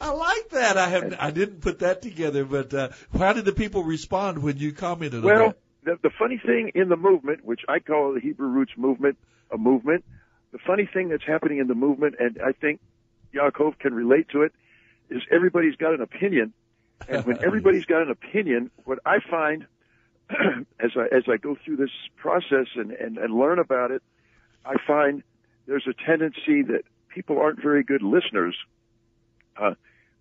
[0.01, 0.77] I like that.
[0.77, 4.57] I have I didn't put that together, but uh, how did the people respond when
[4.57, 5.57] you commented on Well, that?
[6.03, 9.19] the, the funny thing in the movement, which I call the Hebrew roots movement,
[9.51, 10.05] a movement,
[10.53, 12.81] the funny thing that's happening in the movement, and I think
[13.35, 14.53] Yaakov can relate to it,
[15.11, 16.53] is everybody's got an opinion.
[17.09, 19.67] And when everybody's got an opinion, what I find
[20.81, 24.03] as I as I go through this process and, and, and learn about it,
[24.65, 25.23] I find
[25.67, 28.57] there's a tendency that people aren't very good listeners.
[29.57, 29.75] Uh,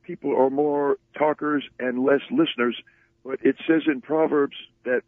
[0.04, 2.82] people are more talkers and less listeners.
[3.24, 5.04] But it says in Proverbs that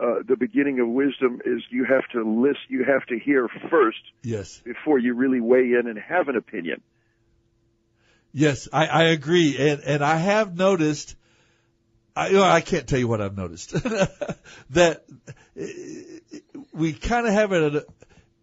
[0.00, 4.00] uh, the beginning of wisdom is you have to list, you have to hear first
[4.22, 4.60] Yes.
[4.64, 6.80] before you really weigh in and have an opinion.
[8.36, 11.14] Yes, I, I agree, and and I have noticed.
[12.16, 13.72] I you know, I can't tell you what I've noticed
[14.70, 15.04] that
[16.72, 17.84] we kind of have a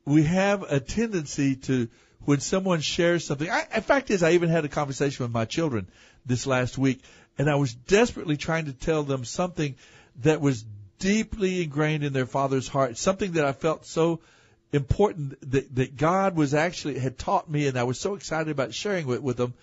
[0.06, 1.90] we have a tendency to
[2.24, 3.50] when someone shares something.
[3.50, 5.90] I, in fact, is I even had a conversation with my children
[6.26, 7.02] this last week,
[7.38, 9.76] and I was desperately trying to tell them something
[10.22, 10.64] that was
[11.00, 14.22] deeply ingrained in their father's heart, something that I felt so
[14.72, 18.74] important that, that God was actually had taught me, and I was so excited about
[18.74, 19.54] sharing it with them.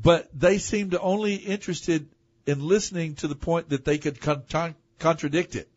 [0.00, 2.08] But they seemed only interested
[2.46, 5.68] in listening to the point that they could con- con- contradict it.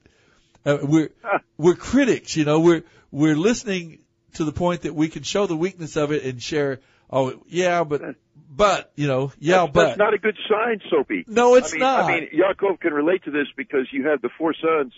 [0.65, 1.09] Uh, we're
[1.57, 2.59] we're critics, you know.
[2.59, 3.99] We're we're listening
[4.35, 6.79] to the point that we can show the weakness of it and share.
[7.09, 8.15] Oh yeah, but
[8.49, 11.25] but you know yeah, that's, but that's not a good sign, Soapy.
[11.27, 12.03] No, it's I mean, not.
[12.05, 14.93] I mean, Yaakov can relate to this because you have the four sons.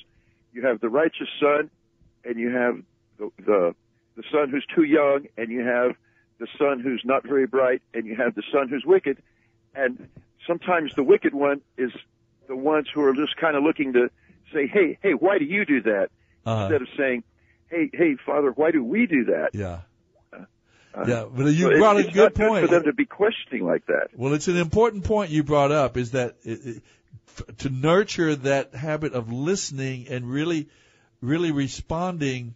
[0.51, 1.69] You have the righteous son,
[2.25, 2.75] and you have
[3.17, 3.75] the the,
[4.17, 5.95] the son who's too young, and you have
[6.43, 9.17] the son who's not very bright, and you have the son who's wicked.
[9.73, 10.09] And
[10.45, 11.91] sometimes the wicked one is
[12.47, 14.09] the ones who are just kind of looking to
[14.53, 16.09] say, "Hey, hey, why do you do that?"
[16.45, 16.63] Uh-huh.
[16.65, 17.23] Instead of saying,
[17.69, 19.79] "Hey, hey, Father, why do we do that?" yeah.
[20.95, 22.65] Uh, Yeah, but you so brought a it's good point.
[22.67, 24.09] for them to be questioning like that.
[24.15, 26.83] Well, it's an important point you brought up is that it, it,
[27.29, 30.67] f- to nurture that habit of listening and really,
[31.21, 32.53] really responding.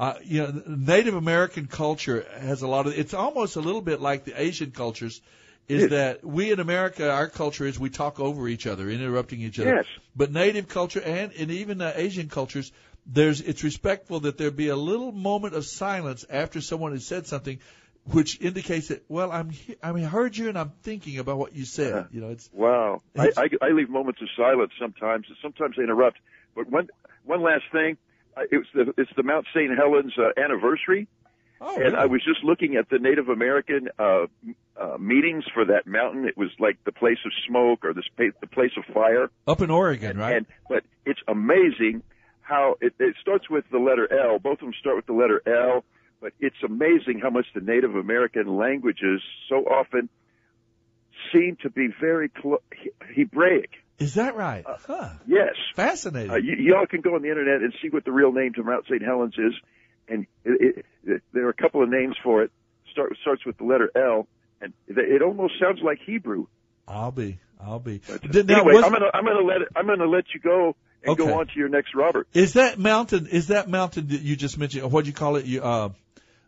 [0.00, 2.98] Uh, you know, Native American culture has a lot of.
[2.98, 5.20] It's almost a little bit like the Asian cultures.
[5.68, 5.90] Is Yes.
[5.90, 9.76] that we in America, our culture is we talk over each other, interrupting each other.
[9.76, 9.84] Yes.
[10.16, 12.72] But Native culture and, and even uh, Asian cultures,
[13.06, 17.26] there's it's respectful that there be a little moment of silence after someone has said
[17.26, 17.60] something,
[18.10, 21.36] which indicates that well, I'm he- I mean, I heard you and I'm thinking about
[21.36, 22.06] what you said.
[22.10, 23.02] You know, it's Wow.
[23.18, 25.26] I, I, I leave moments of silence sometimes.
[25.42, 26.16] Sometimes I interrupt.
[26.56, 26.88] But one
[27.24, 27.98] one last thing.
[28.40, 29.70] I- It was the, it's the Mount St.
[29.76, 31.06] Helens uh, anniversary,
[31.60, 34.26] oh, and I was just looking at the Native American uh,
[34.80, 36.26] uh, meetings for that mountain.
[36.26, 39.30] It was like the place of smoke or the, spa- the place of fire.
[39.46, 40.36] up in Oregon, right?
[40.36, 42.02] And but it's amazing
[42.40, 44.38] how it, it starts with the letter L.
[44.38, 45.84] Both of them start with the letter L.
[46.22, 50.08] But it's amazing how much the Native American languages so often
[51.32, 52.62] seem to be very clo-
[53.14, 53.70] Hebraic.
[54.00, 54.64] Is that right?
[54.66, 55.10] huh.
[55.26, 55.54] Yes.
[55.76, 56.30] Fascinating.
[56.30, 58.62] Uh, you, y'all can go on the internet and see what the real name to
[58.62, 59.02] Mount St.
[59.02, 59.52] Helens is,
[60.08, 62.50] and it, it, it, there are a couple of names for it.
[62.90, 64.26] Start starts with the letter L,
[64.60, 66.46] and it, it almost sounds like Hebrew.
[66.88, 67.38] I'll be.
[67.60, 68.00] I'll be.
[68.08, 70.74] But, Did- now, anyway, was- I'm gonna I'm gonna let I'm gonna let you go
[71.02, 71.24] and Okay.
[71.24, 72.26] go on to your next Robert.
[72.32, 73.26] Is that mountain?
[73.26, 74.90] Is that mountain that you just mentioned?
[74.90, 75.44] What do you call it?
[75.44, 75.88] You, uh,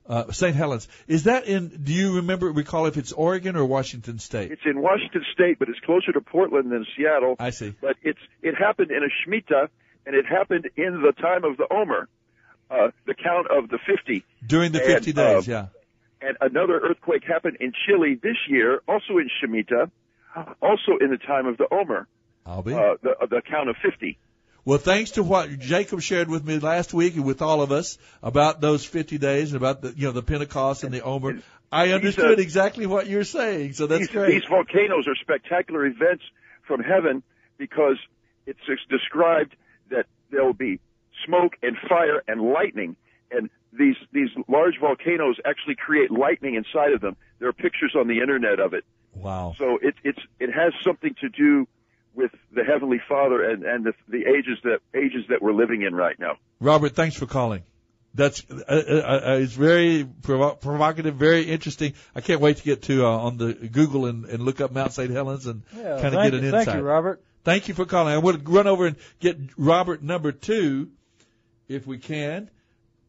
[0.06, 0.54] uh, St.
[0.56, 0.88] Helens.
[1.06, 1.68] Is that in?
[1.68, 2.50] Do you remember?
[2.50, 4.50] Recall if it's Oregon or Washington State?
[4.52, 7.36] It's in Washington State, but it's closer to Portland than Seattle.
[7.38, 7.74] I see.
[7.80, 9.68] But it's it happened in a Shemitah,
[10.06, 12.08] and it happened in the time of the Omer,
[12.70, 14.24] uh, the count of the fifty.
[14.46, 15.66] During the And, 50 days, uh, yeah.
[16.28, 19.90] And another earthquake happened in Chile this year, also in Shemitah,
[20.60, 22.06] also in the time of the Omer,
[22.46, 22.72] I'll be.
[22.74, 24.18] uh, the, the count of fifty.
[24.64, 27.98] Well, thanks to what Jacob shared with me last week and with all of us
[28.22, 31.42] about those 50 days and about the, you know, the Pentecost and the Omer,
[31.72, 33.72] I understood uh, exactly what you're saying.
[33.72, 34.30] So that's these, great.
[34.32, 36.22] These volcanoes are spectacular events
[36.62, 37.24] from heaven
[37.58, 37.96] because
[38.46, 39.56] it's described
[39.90, 40.78] that there will be
[41.26, 42.96] smoke and fire and lightning,
[43.30, 47.16] and these these large volcanoes actually create lightning inside of them.
[47.38, 48.84] There are pictures on the internet of it.
[49.14, 49.54] Wow.
[49.58, 51.66] So it it's it has something to do
[52.14, 55.94] with the Heavenly Father and and the, the ages that ages that we're living in
[55.94, 56.36] right now.
[56.60, 57.62] Robert, thanks for calling.
[58.14, 61.94] That's uh, uh, uh, it's very provo- provocative, very interesting.
[62.14, 64.92] I can't wait to get to uh, on the Google and, and look up Mount
[64.92, 65.10] St.
[65.10, 66.66] Helens and Yeah, kind of get an you, insight.
[66.66, 67.22] Thank you, Robert.
[67.44, 68.12] Thank you for calling.
[68.12, 70.90] I would run over and get Robert number two,
[71.68, 72.50] if we can.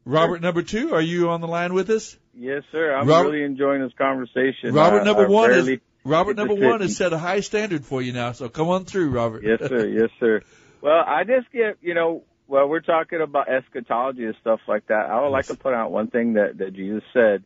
[0.05, 2.17] Robert number two, are you on the line with us?
[2.33, 2.95] Yes, sir.
[2.95, 4.73] I'm Robert- really enjoying this conversation.
[4.73, 7.85] Robert I- number I one is barely Robert number one has set a high standard
[7.85, 8.31] for you now.
[8.33, 9.43] So come on through, Robert.
[9.43, 9.87] Yes, sir.
[9.87, 10.41] Yes, sir.
[10.81, 15.09] Well, I just get, you know, well, we're talking about eschatology and stuff like that.
[15.09, 17.43] I would like to point out one thing that, that Jesus said,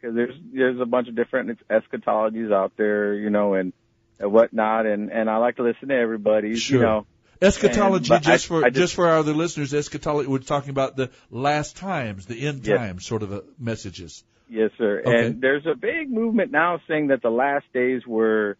[0.00, 3.74] because there's, there's a bunch of different eschatologies out there, you know, and,
[4.18, 6.78] and whatnot, and, and I like to listen to everybody, Sure.
[6.78, 7.06] you know.
[7.42, 10.28] Eschatology, And- just I- for I just, for our other listeners, eschatology.
[10.28, 12.78] We're talking about the last times, the end Yes.
[12.78, 14.24] times, sort of uh messages.
[14.50, 15.02] Yes, sir.
[15.06, 15.26] Okay.
[15.26, 18.56] And there's a big movement now saying that the last days were,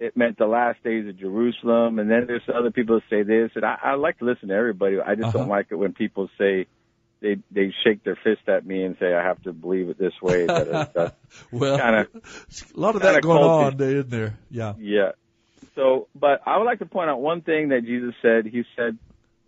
[0.00, 1.98] it meant the last days of Jerusalem.
[2.00, 3.52] And then there's other people that say this.
[3.54, 4.96] And I, I like to listen to everybody.
[5.00, 5.38] I just Uh-huh.
[5.38, 6.66] don't like it when people say,
[7.20, 10.12] they, they shake their fist at me and say, I have to believe it this
[10.22, 10.46] way.
[10.46, 11.14] That is, that's
[11.52, 12.06] Well, kind of,
[12.76, 13.66] a lot of that going culty.
[13.72, 14.38] on, there, isn't there?
[14.50, 14.74] Yeah.
[14.78, 15.10] yeah.
[15.74, 18.46] So, but I would like to point out one thing that Jesus said.
[18.46, 18.98] He said,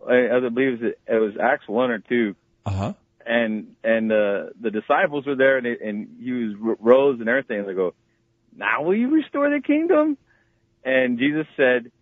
[0.09, 2.35] I I believe it it was Acts 1 or 2
[2.67, 2.93] Uh huh.
[3.31, 7.61] And and uh, the disciples were there, and, it, and he was rose and everything.
[7.61, 7.95] And they go,
[8.57, 10.19] "Now will you restore the kingdom?"
[10.85, 11.93] And Jesus said,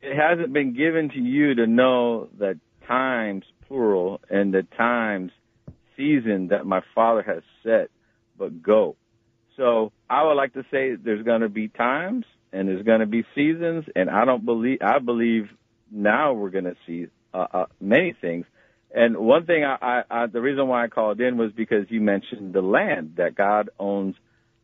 [0.00, 2.58] "It hasn't been given to you to know the
[2.88, 5.32] times plural and the times
[5.98, 7.90] season that my Father has set,
[8.38, 8.96] but go."
[9.58, 13.06] So I would like to say there's going to be times and there's going to
[13.06, 15.50] be seasons, and I don't believe I believe
[15.90, 18.46] now we're going to see uh, uh, many things.
[18.94, 22.00] And one thing I, I, I, the reason why I called in was because you
[22.00, 24.14] mentioned the land, that God owns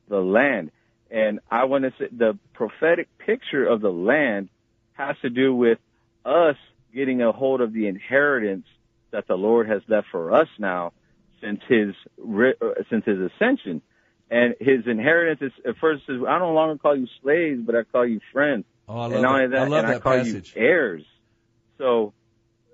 [0.09, 0.71] the land.
[1.11, 4.49] And I want to say the prophetic picture of the land
[4.93, 5.79] has to do with
[6.25, 6.55] us
[6.95, 8.67] getting a hold of the inheritance
[9.11, 10.93] that the Lord has left for us now
[11.41, 12.53] since his, uh,
[12.89, 13.83] since his ascension.
[14.31, 17.83] And his inheritance is, at first says, I no longer call you slaves, but I
[17.83, 18.65] call you friends.
[18.89, 19.51] Oh, I love and not only that.
[19.51, 20.55] that, I love and I call passage.
[20.55, 21.05] you heirs.
[21.79, 22.13] So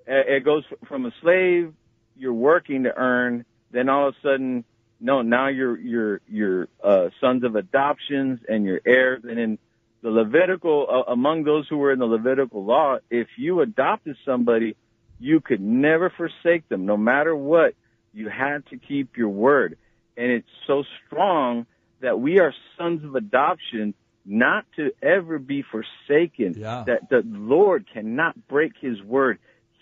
[0.07, 1.73] it goes from a slave,
[2.15, 4.63] you're working to earn, then all of a sudden,
[4.99, 9.23] no, now you're you're you're uh, sons of adoptions and you're heirs.
[9.23, 9.59] And in
[10.01, 14.75] the Levitical, uh, among those who were in the Levitical law, if you adopted somebody,
[15.19, 17.73] you could never forsake them, no matter what.
[18.13, 19.77] You had to keep your word,
[20.15, 21.67] and it's so strong
[21.99, 23.93] that we are sons of adoption,
[24.25, 26.55] not to ever be forsaken.
[26.57, 26.83] Yeah.
[26.87, 29.37] That the Lord cannot break His word.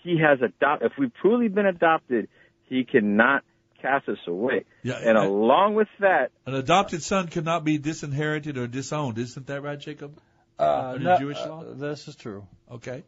[0.06, 0.92] He has adopted.
[0.92, 2.28] If we've truly been adopted,
[2.64, 3.42] He cannot
[3.82, 4.64] cast us away.
[4.84, 9.18] Yeah, and uh, along with that, An adopted son cannot be disinherited or disowned.
[9.18, 10.18] Isn't that right, Jacob?
[10.58, 11.64] Uh, Under no, Jewish uh, law?
[11.64, 12.46] this is true.
[12.70, 13.02] Okay.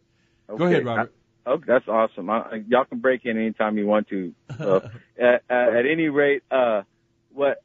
[0.51, 0.59] Okay.
[0.59, 1.15] Go ahead, Robert.
[1.47, 2.29] I, okay, that's awesome.
[2.31, 4.35] I, I- y'all can break in anytime you want to.
[4.59, 4.77] So,
[5.19, 6.83] at, at, at any rate, uh,
[7.33, 7.63] what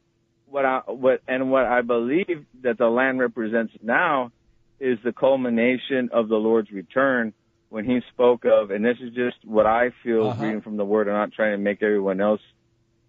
[0.47, 4.31] what I what and what I believe that the land represents now
[4.80, 7.34] is the culmination of the Lord's return
[7.74, 10.44] when He spoke of, and this is just what I feel Uh-huh.
[10.44, 11.08] reading from the Word.
[11.08, 12.41] I'm not trying to make everyone else,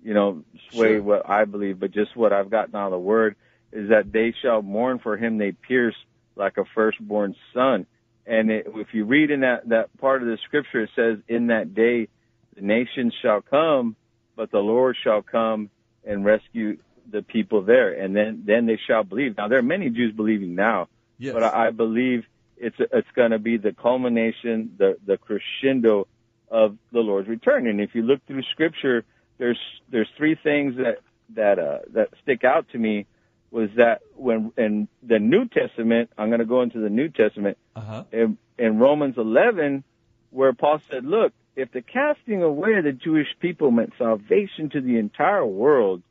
[0.02, 1.02] you know, sway Sure.
[1.02, 3.36] what I believe, but just what I've gotten out of the Word
[3.72, 5.98] is that they shall mourn for Him they pierced
[6.34, 7.86] like a firstborn son.
[8.26, 11.48] And it, if you read in that, that part of the scripture, it says, in
[11.48, 12.08] that day,
[12.56, 13.96] the nations shall come,
[14.34, 15.68] but the Lord shall come
[16.04, 16.78] and rescue
[17.12, 17.92] the people there.
[17.92, 19.36] And then, then they shall believe.
[19.36, 20.88] Now, there are many Jews believing now,
[21.18, 21.34] Yes.
[21.34, 22.24] but I, I believe
[22.66, 26.06] it's, it's going to be the culmination, the, the crescendo
[26.50, 27.66] of the Lord's return.
[27.66, 29.04] And if you look through scripture,
[29.38, 29.58] there's,
[29.90, 30.98] there's three things that,
[31.34, 33.06] that, uh, that stick out to me
[33.50, 37.56] was that when in the New Testament, I'm going to go into the New Testament,
[37.76, 38.04] Uh huh.
[38.12, 39.84] in, in Romans 11,
[40.30, 44.80] where Paul said, look, if the casting away of the Jewish people meant salvation to
[44.80, 46.02] the entire world,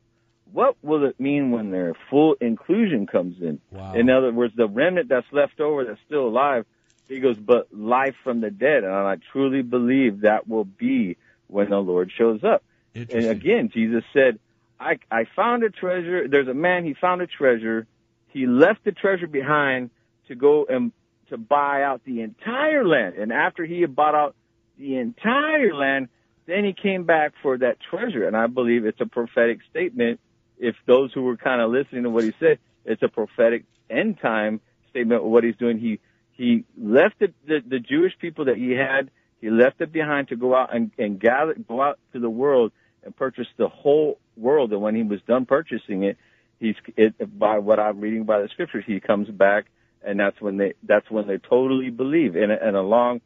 [0.54, 3.60] what will it mean when their full inclusion comes in?
[3.72, 3.94] Wow.
[3.94, 6.64] In other words, the remnant that's left over that's still alive,
[7.08, 8.84] he goes, but life from the dead.
[8.84, 11.16] And I truly believe that will be
[11.48, 12.62] when the Lord shows up.
[12.94, 14.38] And again, Jesus said,
[14.78, 16.28] I, I found a treasure.
[16.28, 17.88] There's a man, he found a treasure.
[18.28, 19.90] He left the treasure behind
[20.28, 20.92] to go and
[21.30, 23.16] to buy out the entire land.
[23.16, 24.36] And after he had bought out
[24.78, 26.10] the entire land,
[26.46, 28.24] then he came back for that treasure.
[28.24, 30.20] And I believe it's a prophetic statement.
[30.58, 34.18] If those who were kind of listening to what he said, it's a prophetic end
[34.20, 34.60] time
[34.90, 35.78] statement of what he's doing.
[35.78, 36.00] He,
[36.32, 39.10] he left the, the, the Jewish people that he had,
[39.40, 42.72] he left it behind to go out and, and gather, go out to the world
[43.02, 44.72] and purchase the whole world.
[44.72, 46.16] And when he was done purchasing it,
[46.58, 49.66] he's, it, by what I'm reading by the scriptures, he comes back
[50.02, 52.36] and that's when they, that's when they totally believe.
[52.36, 53.20] And, and along,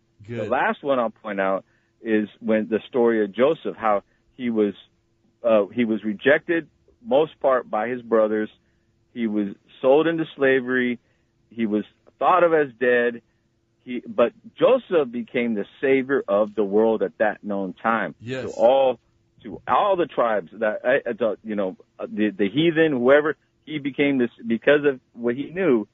[0.44, 1.64] the last one I'll point out
[2.00, 4.02] is when the story of Joseph, how
[4.36, 4.74] he was,
[5.42, 6.68] uh, he was rejected
[7.04, 8.50] most part by his brothers.
[9.14, 9.48] He was
[9.80, 10.98] sold into slavery.
[11.50, 11.84] He was
[12.18, 13.22] thought of as dead.
[13.84, 18.14] He, but Joseph became the savior of the world at that known time.
[18.20, 18.44] Yes.
[18.44, 19.00] To all,
[19.42, 20.84] to all the tribes that,
[21.20, 25.44] uh, you know, uh, the, the heathen, whoever, he became this, because of what he
[25.50, 25.86] knew,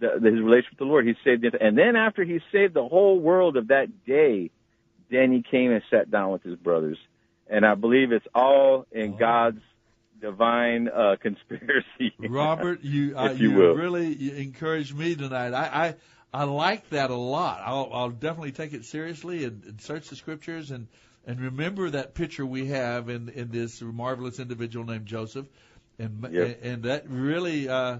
[0.00, 1.54] the, the, his relationship with the Lord, he saved it.
[1.60, 4.50] And then after he saved the whole world of that day,
[5.10, 6.98] then he came and sat down with his brothers.
[7.48, 9.16] And I believe it's all in Oh.
[9.18, 9.60] God's
[10.20, 12.14] divine uh, conspiracy.
[12.18, 15.52] Robert, you uh, If you you really you encouraged me tonight.
[15.54, 15.94] I, I
[16.32, 17.60] I like that a lot.
[17.64, 20.88] I'll I'll definitely take it seriously and, and search the scriptures and
[21.26, 25.46] and remember that picture we have in in this marvelous individual named Joseph,
[25.98, 26.56] and Yes.
[26.62, 27.98] and that really uh,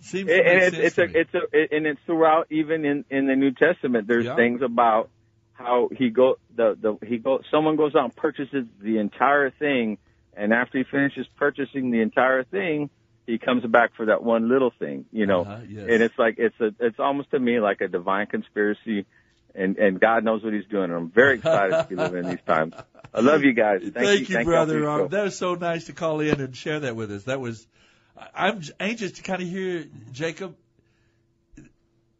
[0.00, 3.36] seems and, and it's, it's a, it's a, and it's throughout even in in the
[3.36, 4.06] New Testament.
[4.06, 4.34] There's Yeah.
[4.34, 5.10] things about
[5.52, 9.98] how he go the the he go someone goes out and purchases the entire thing,
[10.36, 12.90] and after he finishes purchasing the entire thing,
[13.26, 15.42] he comes back for that one little thing, you know.
[15.42, 15.86] Uh-huh, yes.
[15.90, 19.06] And it's like it's a it's almost to me like a divine conspiracy.
[19.56, 20.84] And, and God knows what He's doing.
[20.86, 22.74] And I'm very excited to be living in these times.
[23.14, 23.82] I love you guys.
[23.82, 24.72] Thank, Thank, you, you, Thank brother.
[24.72, 25.04] you for your Robert.
[25.04, 25.16] show.
[25.16, 27.22] That was so nice to call in and share that with us.
[27.24, 27.64] That was.
[28.34, 30.56] I'm anxious to kind of hear Jacob.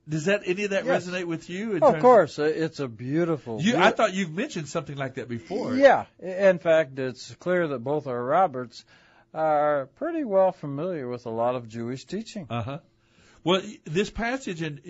[0.09, 1.07] Does that any of that Yes.
[1.07, 1.77] resonate with you?
[1.77, 3.61] in Of course, uh, it's a beautiful.
[3.61, 5.75] You, I thought you've mentioned something like that before.
[5.75, 8.85] Yeah, in fact, it's clear that both our Roberts
[9.33, 12.47] are pretty well familiar with a lot of Jewish teaching.
[12.51, 12.79] Uh huh.
[13.43, 14.81] Well, this passage, and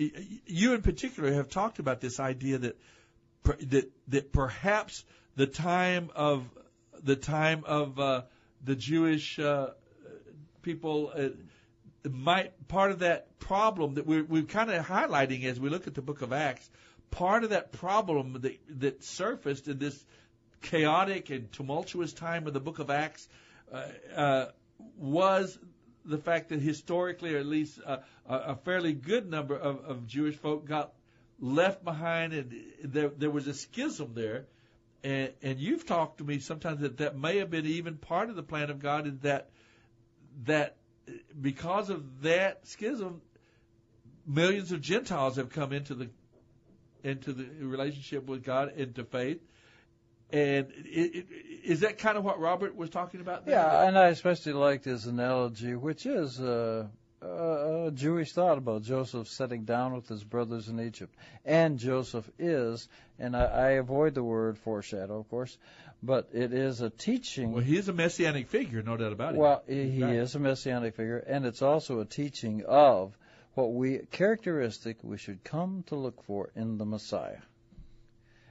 [0.45, 2.77] you in particular have talked about this idea that
[3.43, 5.03] that that perhaps
[5.35, 6.43] the time of
[7.03, 8.21] the time of uh,
[8.63, 9.71] the Jewish uh,
[10.61, 11.29] people uh,
[12.13, 15.93] might part of that problem that we're we're kind of highlighting as we look at
[15.93, 16.69] the Book of Acts.
[17.11, 20.03] Part of that problem that that surfaced in this
[20.61, 23.27] chaotic and tumultuous time of the Book of Acts
[23.71, 24.45] uh, uh,
[24.97, 25.57] was
[26.05, 30.35] the fact that historically, or at least uh, a, fairly good number of, of Jewish
[30.35, 30.93] folk got
[31.39, 32.53] left behind, and
[32.83, 34.45] there, there was a schism there.
[35.03, 38.35] And, and you've talked to me sometimes that that may have been even part of
[38.35, 39.49] the plan of God, is that
[40.45, 40.75] that
[41.39, 43.21] because of that schism,
[44.25, 46.09] millions of Gentiles have come into the
[47.03, 49.39] into the relationship with God, into faith.
[50.31, 51.25] And it, it,
[51.63, 53.45] is that kind of what Robert was talking about?
[53.45, 53.55] There?
[53.55, 56.87] Yeah, and I especially liked his analogy, which is uh,
[57.21, 61.15] a, Jewish thought about Joseph sitting down with his brothers in Egypt.
[61.45, 62.87] And Joseph is,
[63.19, 65.57] and I, I avoid the word foreshadow, of course,
[66.05, 67.51] but it is a teaching.
[67.51, 69.37] Well, he is a messianic figure, no doubt about it.
[69.39, 70.15] Well, he Right.
[70.15, 73.17] is a messianic figure, and it's also a teaching of
[73.55, 77.39] what we characteristic we should come to look for in the Messiah.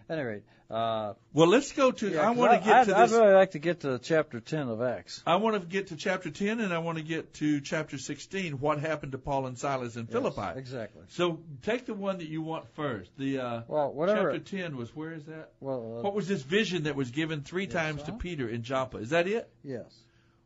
[0.08, 2.10] At any rate, uh, Well, let's go to.
[2.10, 4.68] yeah, I want to get I'd, to I'd really like to get to chapter 10
[4.68, 5.22] of Acts.
[5.26, 8.60] I want to get to chapter 10 and I want to get to chapter 16.
[8.60, 10.58] What happened to Paul and Silas in Yes, Philippi?
[10.58, 11.02] exactly.
[11.08, 13.10] So take the one that you want first.
[13.16, 14.32] The uh, Well, whatever.
[14.32, 15.52] chapter 10 was where is that?
[15.60, 18.18] Well, uh, What was this vision that was given three times to uh-huh.
[18.18, 18.98] Peter in Joppa?
[18.98, 19.48] Is that it?
[19.62, 19.86] Yes.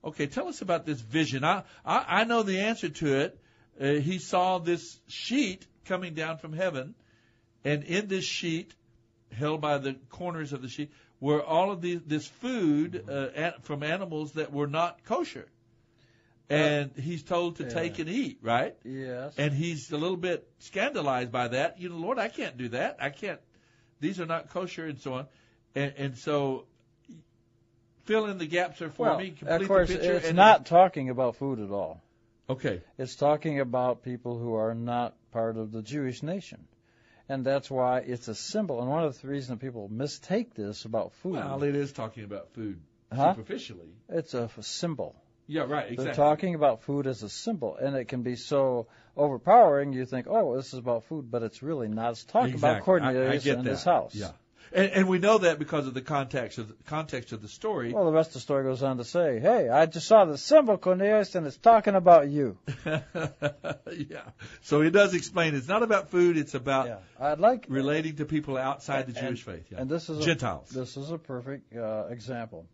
[0.04, 1.42] Okay, tell us about this vision.
[1.42, 3.38] I I, I know the answer to it.
[3.80, 6.94] Uh, he saw this sheet coming down from heaven,
[7.64, 8.72] and in this sheet,
[9.32, 10.90] held by the corners of the sheet,
[11.20, 15.46] were all of these this food uh, an, from animals that were not kosher.
[16.50, 17.74] And he's told to Uh, yeah.
[17.74, 18.74] take and eat, right?
[18.82, 19.34] Yes.
[19.36, 21.78] And he's a little bit scandalized by that.
[21.78, 22.96] You know, Lord, I can't do that.
[23.00, 23.40] I can't.
[24.00, 25.26] These are not kosher, and so on.
[25.74, 26.64] And, and so,
[28.04, 29.30] fill in the gaps there for well, me.
[29.32, 30.14] Complete of course, the picture.
[30.14, 32.02] it's not talking about food at all.
[32.48, 32.80] Okay.
[32.96, 36.66] It's talking about people who are not part of the Jewish nation.
[37.28, 38.80] And that's why it's a symbol.
[38.80, 42.50] And one of the reasons people mistake this about food, Well, it is talking about
[42.52, 42.80] food
[43.12, 43.34] Huh?
[43.34, 43.88] superficially.
[44.08, 45.14] it's a symbol.
[45.46, 45.84] Yeah, right.
[45.92, 46.04] Exactly.
[46.04, 48.86] They're talking about food as a symbol, and it can be so
[49.16, 49.94] overpowering.
[49.94, 52.10] You think, oh, this is about food, but it's really not.
[52.12, 52.70] It's talking exactly.
[52.70, 53.70] about Cornelius I, I and that.
[53.70, 54.14] his house.
[54.14, 54.32] Yeah,
[54.72, 57.92] and, and we know that because of the context of the context of the story.
[57.92, 60.38] Well, the rest of the story goes on to say, hey, I just saw the
[60.38, 62.58] symbol, Cornelius, and it's talking about you.
[62.84, 64.30] yeah.
[64.62, 68.56] So he does explain it's not about food; it's about I'd like relating to people
[68.56, 69.66] outside the and- Jewish faith.
[69.70, 69.80] Yeah.
[69.80, 70.68] And this is a, Gentiles.
[70.70, 72.66] This is a perfect uh, example.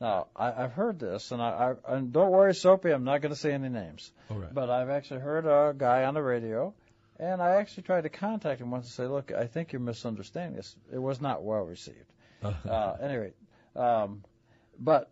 [0.00, 3.32] Now, I, I've heard this, and I, I and don't worry, Soapy, I'm not going
[3.32, 4.12] to say any names.
[4.30, 4.52] All right.
[4.52, 6.74] But I've actually heard a guy on the radio,
[7.18, 10.56] and I actually tried to contact him once and say, look, I think you're misunderstanding
[10.56, 10.76] this.
[10.92, 12.12] It was not well received.
[12.42, 13.32] uh, anyway,
[13.74, 14.22] um,
[14.78, 15.10] but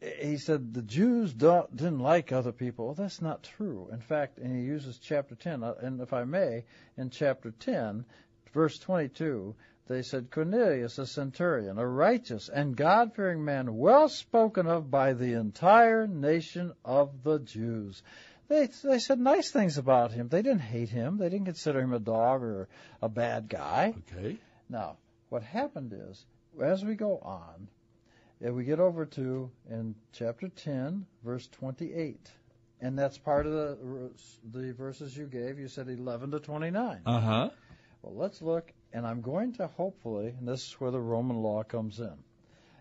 [0.00, 2.86] he said the Jews don't didn't like other people.
[2.86, 3.88] Well, that's not true.
[3.92, 6.64] In fact, and he uses chapter 10, uh, and if I may,
[6.96, 8.04] in chapter 10,
[8.52, 9.54] verse 22,
[9.88, 15.32] they said Cornelius, a centurion, a righteous and God-fearing man, well spoken of by the
[15.32, 18.02] entire nation of the Jews.
[18.48, 20.28] They they said nice things about him.
[20.28, 21.18] They didn't hate him.
[21.18, 22.68] They didn't consider him a dog or
[23.02, 23.94] a bad guy.
[24.12, 24.38] Okay.
[24.70, 24.96] Now,
[25.28, 26.24] what happened is,
[26.62, 27.68] as we go on,
[28.40, 32.18] if we get over to in chapter 10, verse 28,
[32.80, 34.10] and that's part of the
[34.50, 35.58] the verses you gave.
[35.58, 37.00] You said 11 to 29.
[37.04, 37.50] Uh huh.
[38.02, 41.64] Well, let's look, and I'm going to hopefully, and this is where the Roman law
[41.64, 42.16] comes in.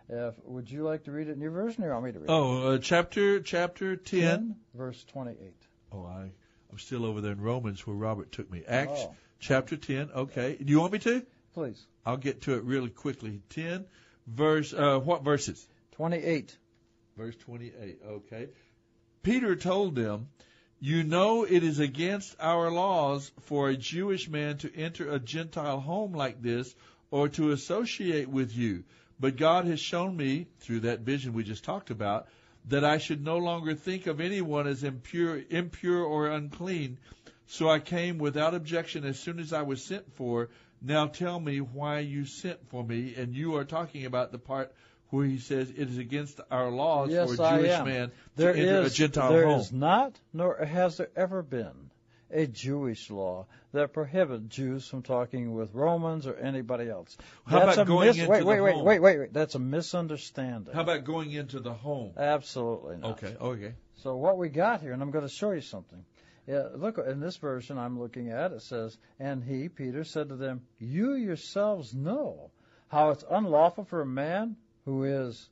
[0.09, 2.19] If, would you like to read it in your version, or you want me to
[2.19, 2.31] read it?
[2.31, 4.21] Oh, uh, chapter chapter ten.
[4.21, 5.53] 10, verse 28.
[5.91, 6.29] Oh, I
[6.71, 8.63] I'm still over there in Romans where Robert took me.
[8.67, 9.15] Acts Oh.
[9.39, 10.09] chapter ten.
[10.11, 10.57] Okay.
[10.61, 11.25] Do you want me to?
[11.53, 11.81] Please.
[12.05, 13.41] I'll get to it really quickly.
[13.49, 13.85] Ten,
[14.27, 14.73] verse.
[14.73, 15.65] Uh, what verses?
[15.93, 16.55] 28.
[17.17, 17.99] Verse 28.
[18.05, 18.49] Okay.
[19.23, 20.27] Peter told them,
[20.79, 25.79] You know it is against our laws for a Jewish man to enter a Gentile
[25.79, 26.75] home like this
[27.09, 28.83] or to associate with you.
[29.19, 32.27] But God has shown me, through that vision we just talked about,
[32.67, 36.97] that I should no longer think of anyone as impure, impure or unclean.
[37.47, 40.49] So I came without objection as soon as I was sent for.
[40.81, 43.15] Now tell me why you sent for me.
[43.15, 44.73] And you are talking about the part
[45.09, 48.59] where he says it is against our laws yes, for a Jewish man There to
[48.59, 49.61] enter is- a Gentile there home.
[49.61, 51.86] is not, nor has there ever been,
[52.31, 57.17] a Jewish law that prohibits Jews from talking with Romans or anybody else.
[57.45, 59.33] How That's about a going mis- into wait, the wait, wait, wait, wait, wait.
[59.33, 60.73] That's a misunderstanding.
[60.73, 62.13] How about going into the home?
[62.17, 63.23] Absolutely not.
[63.23, 63.73] Okay, okay.
[63.95, 66.03] So what we got here, and I'm going to show you something.
[66.47, 68.53] Yeah, look in this version I'm looking at.
[68.53, 72.51] It says, "And he, Peter, said to them, You yourselves know
[72.87, 74.55] how it's unlawful for a man
[74.85, 75.49] who is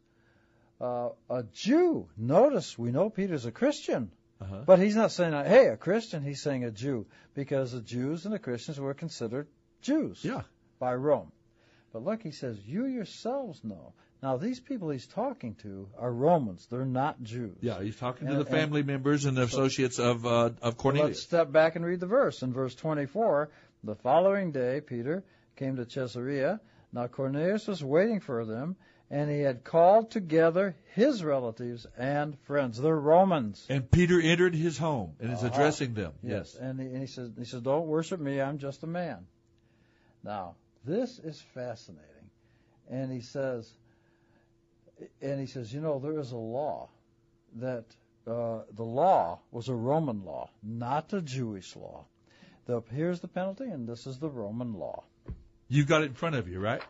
[0.79, 2.07] uh, a Jew.
[2.17, 4.63] Notice we know Peter's a Christian, Uh-huh.
[4.65, 8.33] but he's not saying, "Hey, a Christian." He's saying a Jew because the Jews and
[8.33, 9.47] the Christians were considered
[9.81, 10.41] Jews Yeah.
[10.79, 11.31] by Rome.
[11.93, 16.67] But look, he says, "You yourselves know." Now these people he's talking to are Romans.
[16.69, 17.57] They're not Jews.
[17.61, 21.09] Yeah, he's talking to the family members and the so- associates of uh, of Cornelius.
[21.17, 22.41] Let's step back and read the verse.
[22.41, 23.49] In verse 24,
[23.83, 25.23] the following day, Peter
[25.55, 26.59] came to Caesarea.
[26.91, 28.75] Now Cornelius was waiting for them,
[29.11, 32.77] and he had called together his relatives and friends.
[32.79, 33.65] They're Romans.
[33.69, 35.47] And Peter entered his home and is Uh-huh.
[35.53, 36.13] addressing them.
[36.23, 36.55] Yes.
[36.55, 38.41] And he, and he says, he says, "Don't worship me.
[38.41, 39.25] I'm just a man."
[40.23, 42.29] Now this is fascinating,
[42.89, 43.71] and he says,
[45.21, 46.89] and he says, you know, there is a law
[47.57, 47.85] that
[48.27, 52.05] uh, the law was a Roman law, not a Jewish law.
[52.65, 55.03] The, here's the penalty, and this is the Roman law.
[55.67, 56.81] You've got it in front of you, right?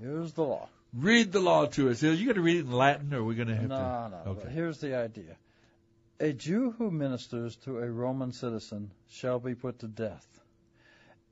[0.00, 0.68] Here's the law.
[0.94, 2.02] Read the law to us.
[2.02, 4.08] Are You got to read it in Latin, or we're going to have no, to.
[4.10, 4.32] no.
[4.32, 4.40] Okay.
[4.44, 5.36] But here's the idea:
[6.20, 10.26] a Jew who ministers to a Roman citizen shall be put to death.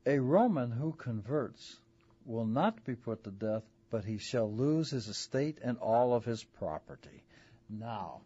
[0.04, 1.76] A Roman who converts
[2.24, 6.24] will not be put to death, but he shall lose his estate and all of
[6.24, 7.24] his property.
[7.68, 8.20] Now,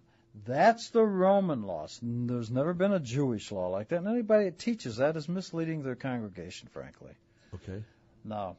[0.46, 1.98] that's the Roman laws.
[2.02, 5.82] There's never been a Jewish law like that, and anybody that teaches that is misleading
[5.82, 7.12] their congregation, frankly.
[7.54, 7.82] Okay.
[8.24, 8.56] Now,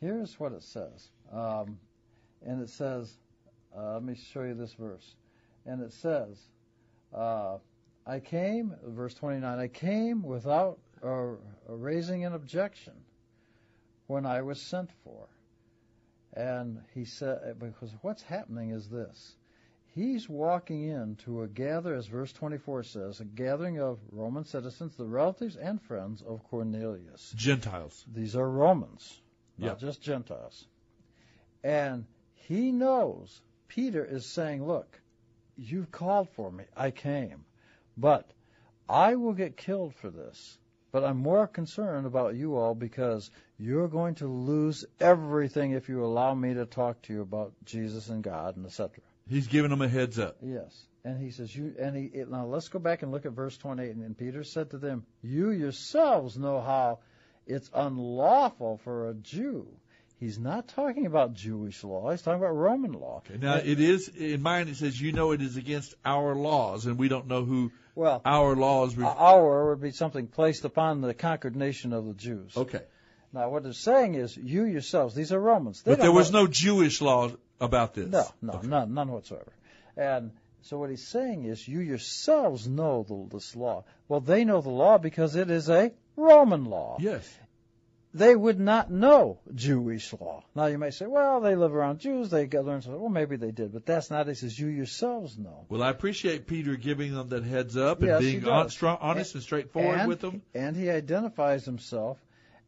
[0.00, 1.08] here's what it says.
[1.32, 1.78] Um,
[2.44, 3.12] and it says,
[3.76, 5.14] uh, let me show you this verse.
[5.64, 6.38] And it says,
[7.14, 7.58] uh,
[8.06, 11.32] I came, verse 29, I came without uh,
[11.68, 12.94] raising an objection
[14.06, 15.26] when I was sent for.
[16.34, 19.36] And he said, because what's happening is this.
[19.94, 25.06] He's walking into a gather, as verse 24 says, a gathering of Roman citizens, the
[25.06, 27.32] relatives and friends of Cornelius.
[27.34, 28.04] Gentiles.
[28.12, 29.22] These are Romans,
[29.56, 29.88] not Yeah.
[29.88, 30.66] just Gentiles.
[31.64, 32.04] And
[32.48, 35.00] he knows Peter is saying, Look,
[35.56, 36.64] you've called for me.
[36.76, 37.44] I came.
[37.96, 38.30] But
[38.88, 40.58] I will get killed for this.
[40.92, 46.04] But I'm more concerned about you all because you're going to lose everything if you
[46.04, 49.02] allow me to talk to you about Jesus and God and etc.
[49.28, 50.36] He's giving them a heads up.
[50.40, 50.86] Yes.
[51.04, 53.56] And he says, you, and he, it, now let's go back and look at verse
[53.58, 53.90] 28.
[53.90, 57.00] And, and Peter said to them, You yourselves know how
[57.46, 59.66] it's unlawful for a Jew.
[60.18, 62.10] He's not talking about Jewish law.
[62.10, 63.22] He's talking about Roman law.
[63.38, 64.68] Now it is in mine.
[64.68, 68.22] It says you know it is against our laws, and we don't know who Well,
[68.24, 68.96] our laws.
[68.96, 72.56] Re- our would be something placed upon the conquered nation of the Jews.
[72.56, 72.82] okay,
[73.32, 75.82] Now, what it's saying is, you yourselves, these are Romans.
[75.82, 78.08] They but there was know- no Jewish law about this.
[78.08, 79.52] No, no, none, none whatsoever.
[79.98, 80.30] And
[80.62, 83.84] so what he's saying is, you yourselves know the, this law.
[84.08, 86.96] Well, they know the law because it is a Roman law.
[87.00, 87.28] Yes.
[88.16, 90.42] They would not know Jewish law.
[90.54, 92.98] Now you may say, well, they live around Jews, they got learn something.
[93.00, 94.26] Well, maybe they did, but that's not.
[94.26, 95.66] He says, you yourselves know.
[95.68, 99.34] Well, I appreciate Peter giving them that heads up and Yes, being hon- strong, honest
[99.34, 100.40] and, straightforward and, with them.
[100.54, 102.18] And he identifies himself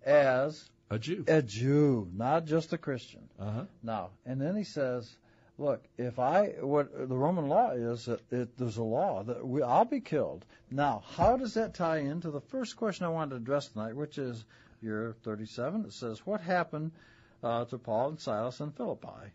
[0.04, 1.24] as A Jew.
[1.26, 3.22] a Jew, not just a Christian.
[3.40, 3.64] Uh-huh.
[3.82, 5.10] Now, and then he says,
[5.56, 9.62] "Look, if I what the Roman law is, that it, there's a law that we,
[9.62, 13.36] I'll be killed." Now, how does that tie into the first question I wanted to
[13.36, 14.44] address tonight, which is
[14.80, 15.86] year 37?
[15.86, 16.92] It says, "What happened
[17.42, 19.32] uh, to Paul and Silas in Philippi?"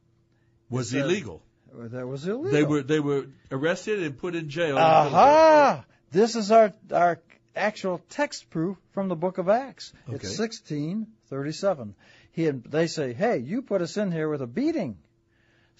[0.69, 1.41] Was says- illegal.
[1.75, 2.51] That was illegal.
[2.51, 4.77] They were they were arrested and put in jail.
[4.77, 5.83] Aha!
[6.11, 7.19] This is our our
[7.55, 9.91] actual text proof from the book of Acts.
[10.07, 10.17] Okay.
[10.17, 11.95] It's sixteen thirty-seven.
[12.31, 14.97] He had, they say, "Hey, you put us in here with a beating.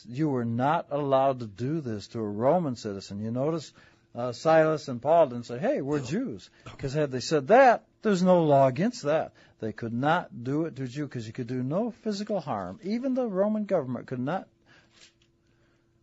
[0.07, 3.71] You were not allowed to do this to a Roman citizen." You notice
[4.15, 8.21] uh, Silas and Paul didn't say, "Hey, we're Jews," because had they said that, there's
[8.21, 9.33] no law against that.
[9.59, 12.79] They could not do it to a Jew because you could do no physical harm.
[12.83, 14.47] Even the Roman government could not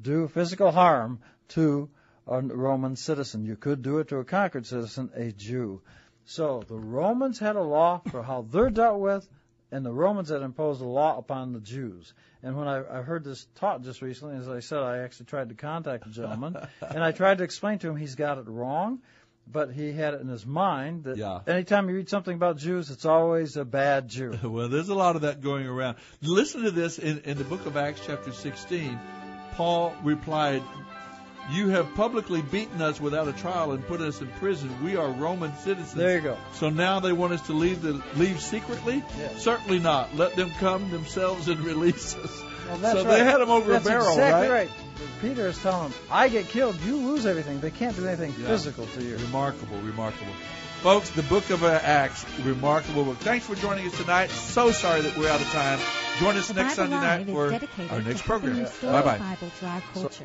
[0.00, 1.88] do physical harm to
[2.26, 3.44] a Roman citizen.
[3.44, 5.82] You could do it to a conquered citizen, a Jew.
[6.24, 9.28] So the Romans had a law for how they're dealt with,
[9.72, 12.12] and the Romans had imposed a law upon the Jews.
[12.42, 15.50] And when I, I heard this taught just recently, as I said, I actually tried
[15.50, 19.00] to contact the gentleman, and I tried to explain to him he's got it wrong,
[19.46, 21.40] but he had it in his mind that Yeah.
[21.46, 24.32] anytime you read something about Jews, it's always a bad Jew.
[24.42, 25.96] Well, there's a lot of that going around.
[26.22, 28.98] Listen to this in, in the book of Acts, chapter 16.
[29.52, 30.62] Paul replied,
[31.52, 34.84] You have publicly beaten us without a trial and put us in prison.
[34.84, 35.94] We are Roman citizens.
[35.94, 36.38] There you go.
[36.54, 39.02] So now they want us to leave the leave secretly?
[39.18, 39.42] Yes.
[39.42, 40.14] Certainly not.
[40.16, 42.42] Let them come themselves and release us.
[42.68, 43.18] Well, that's so right.
[43.18, 44.68] they had him over That's a barrel, exactly right?
[44.68, 44.70] right.
[45.20, 47.60] Peter is telling them, I get killed, you lose everything.
[47.60, 48.46] They can't do anything Yeah.
[48.46, 49.16] physical to you.
[49.16, 50.32] Remarkable, remarkable.
[50.82, 53.18] Folks, the book of uh, Acts, remarkable book.
[53.18, 54.30] Thanks for joining us tonight.
[54.30, 55.78] So sorry that we're out of time.
[56.20, 58.58] Join us The next Bible Sunday night for our next program.
[58.60, 59.18] restore Bye bye.
[59.18, 60.24] Bible to our culture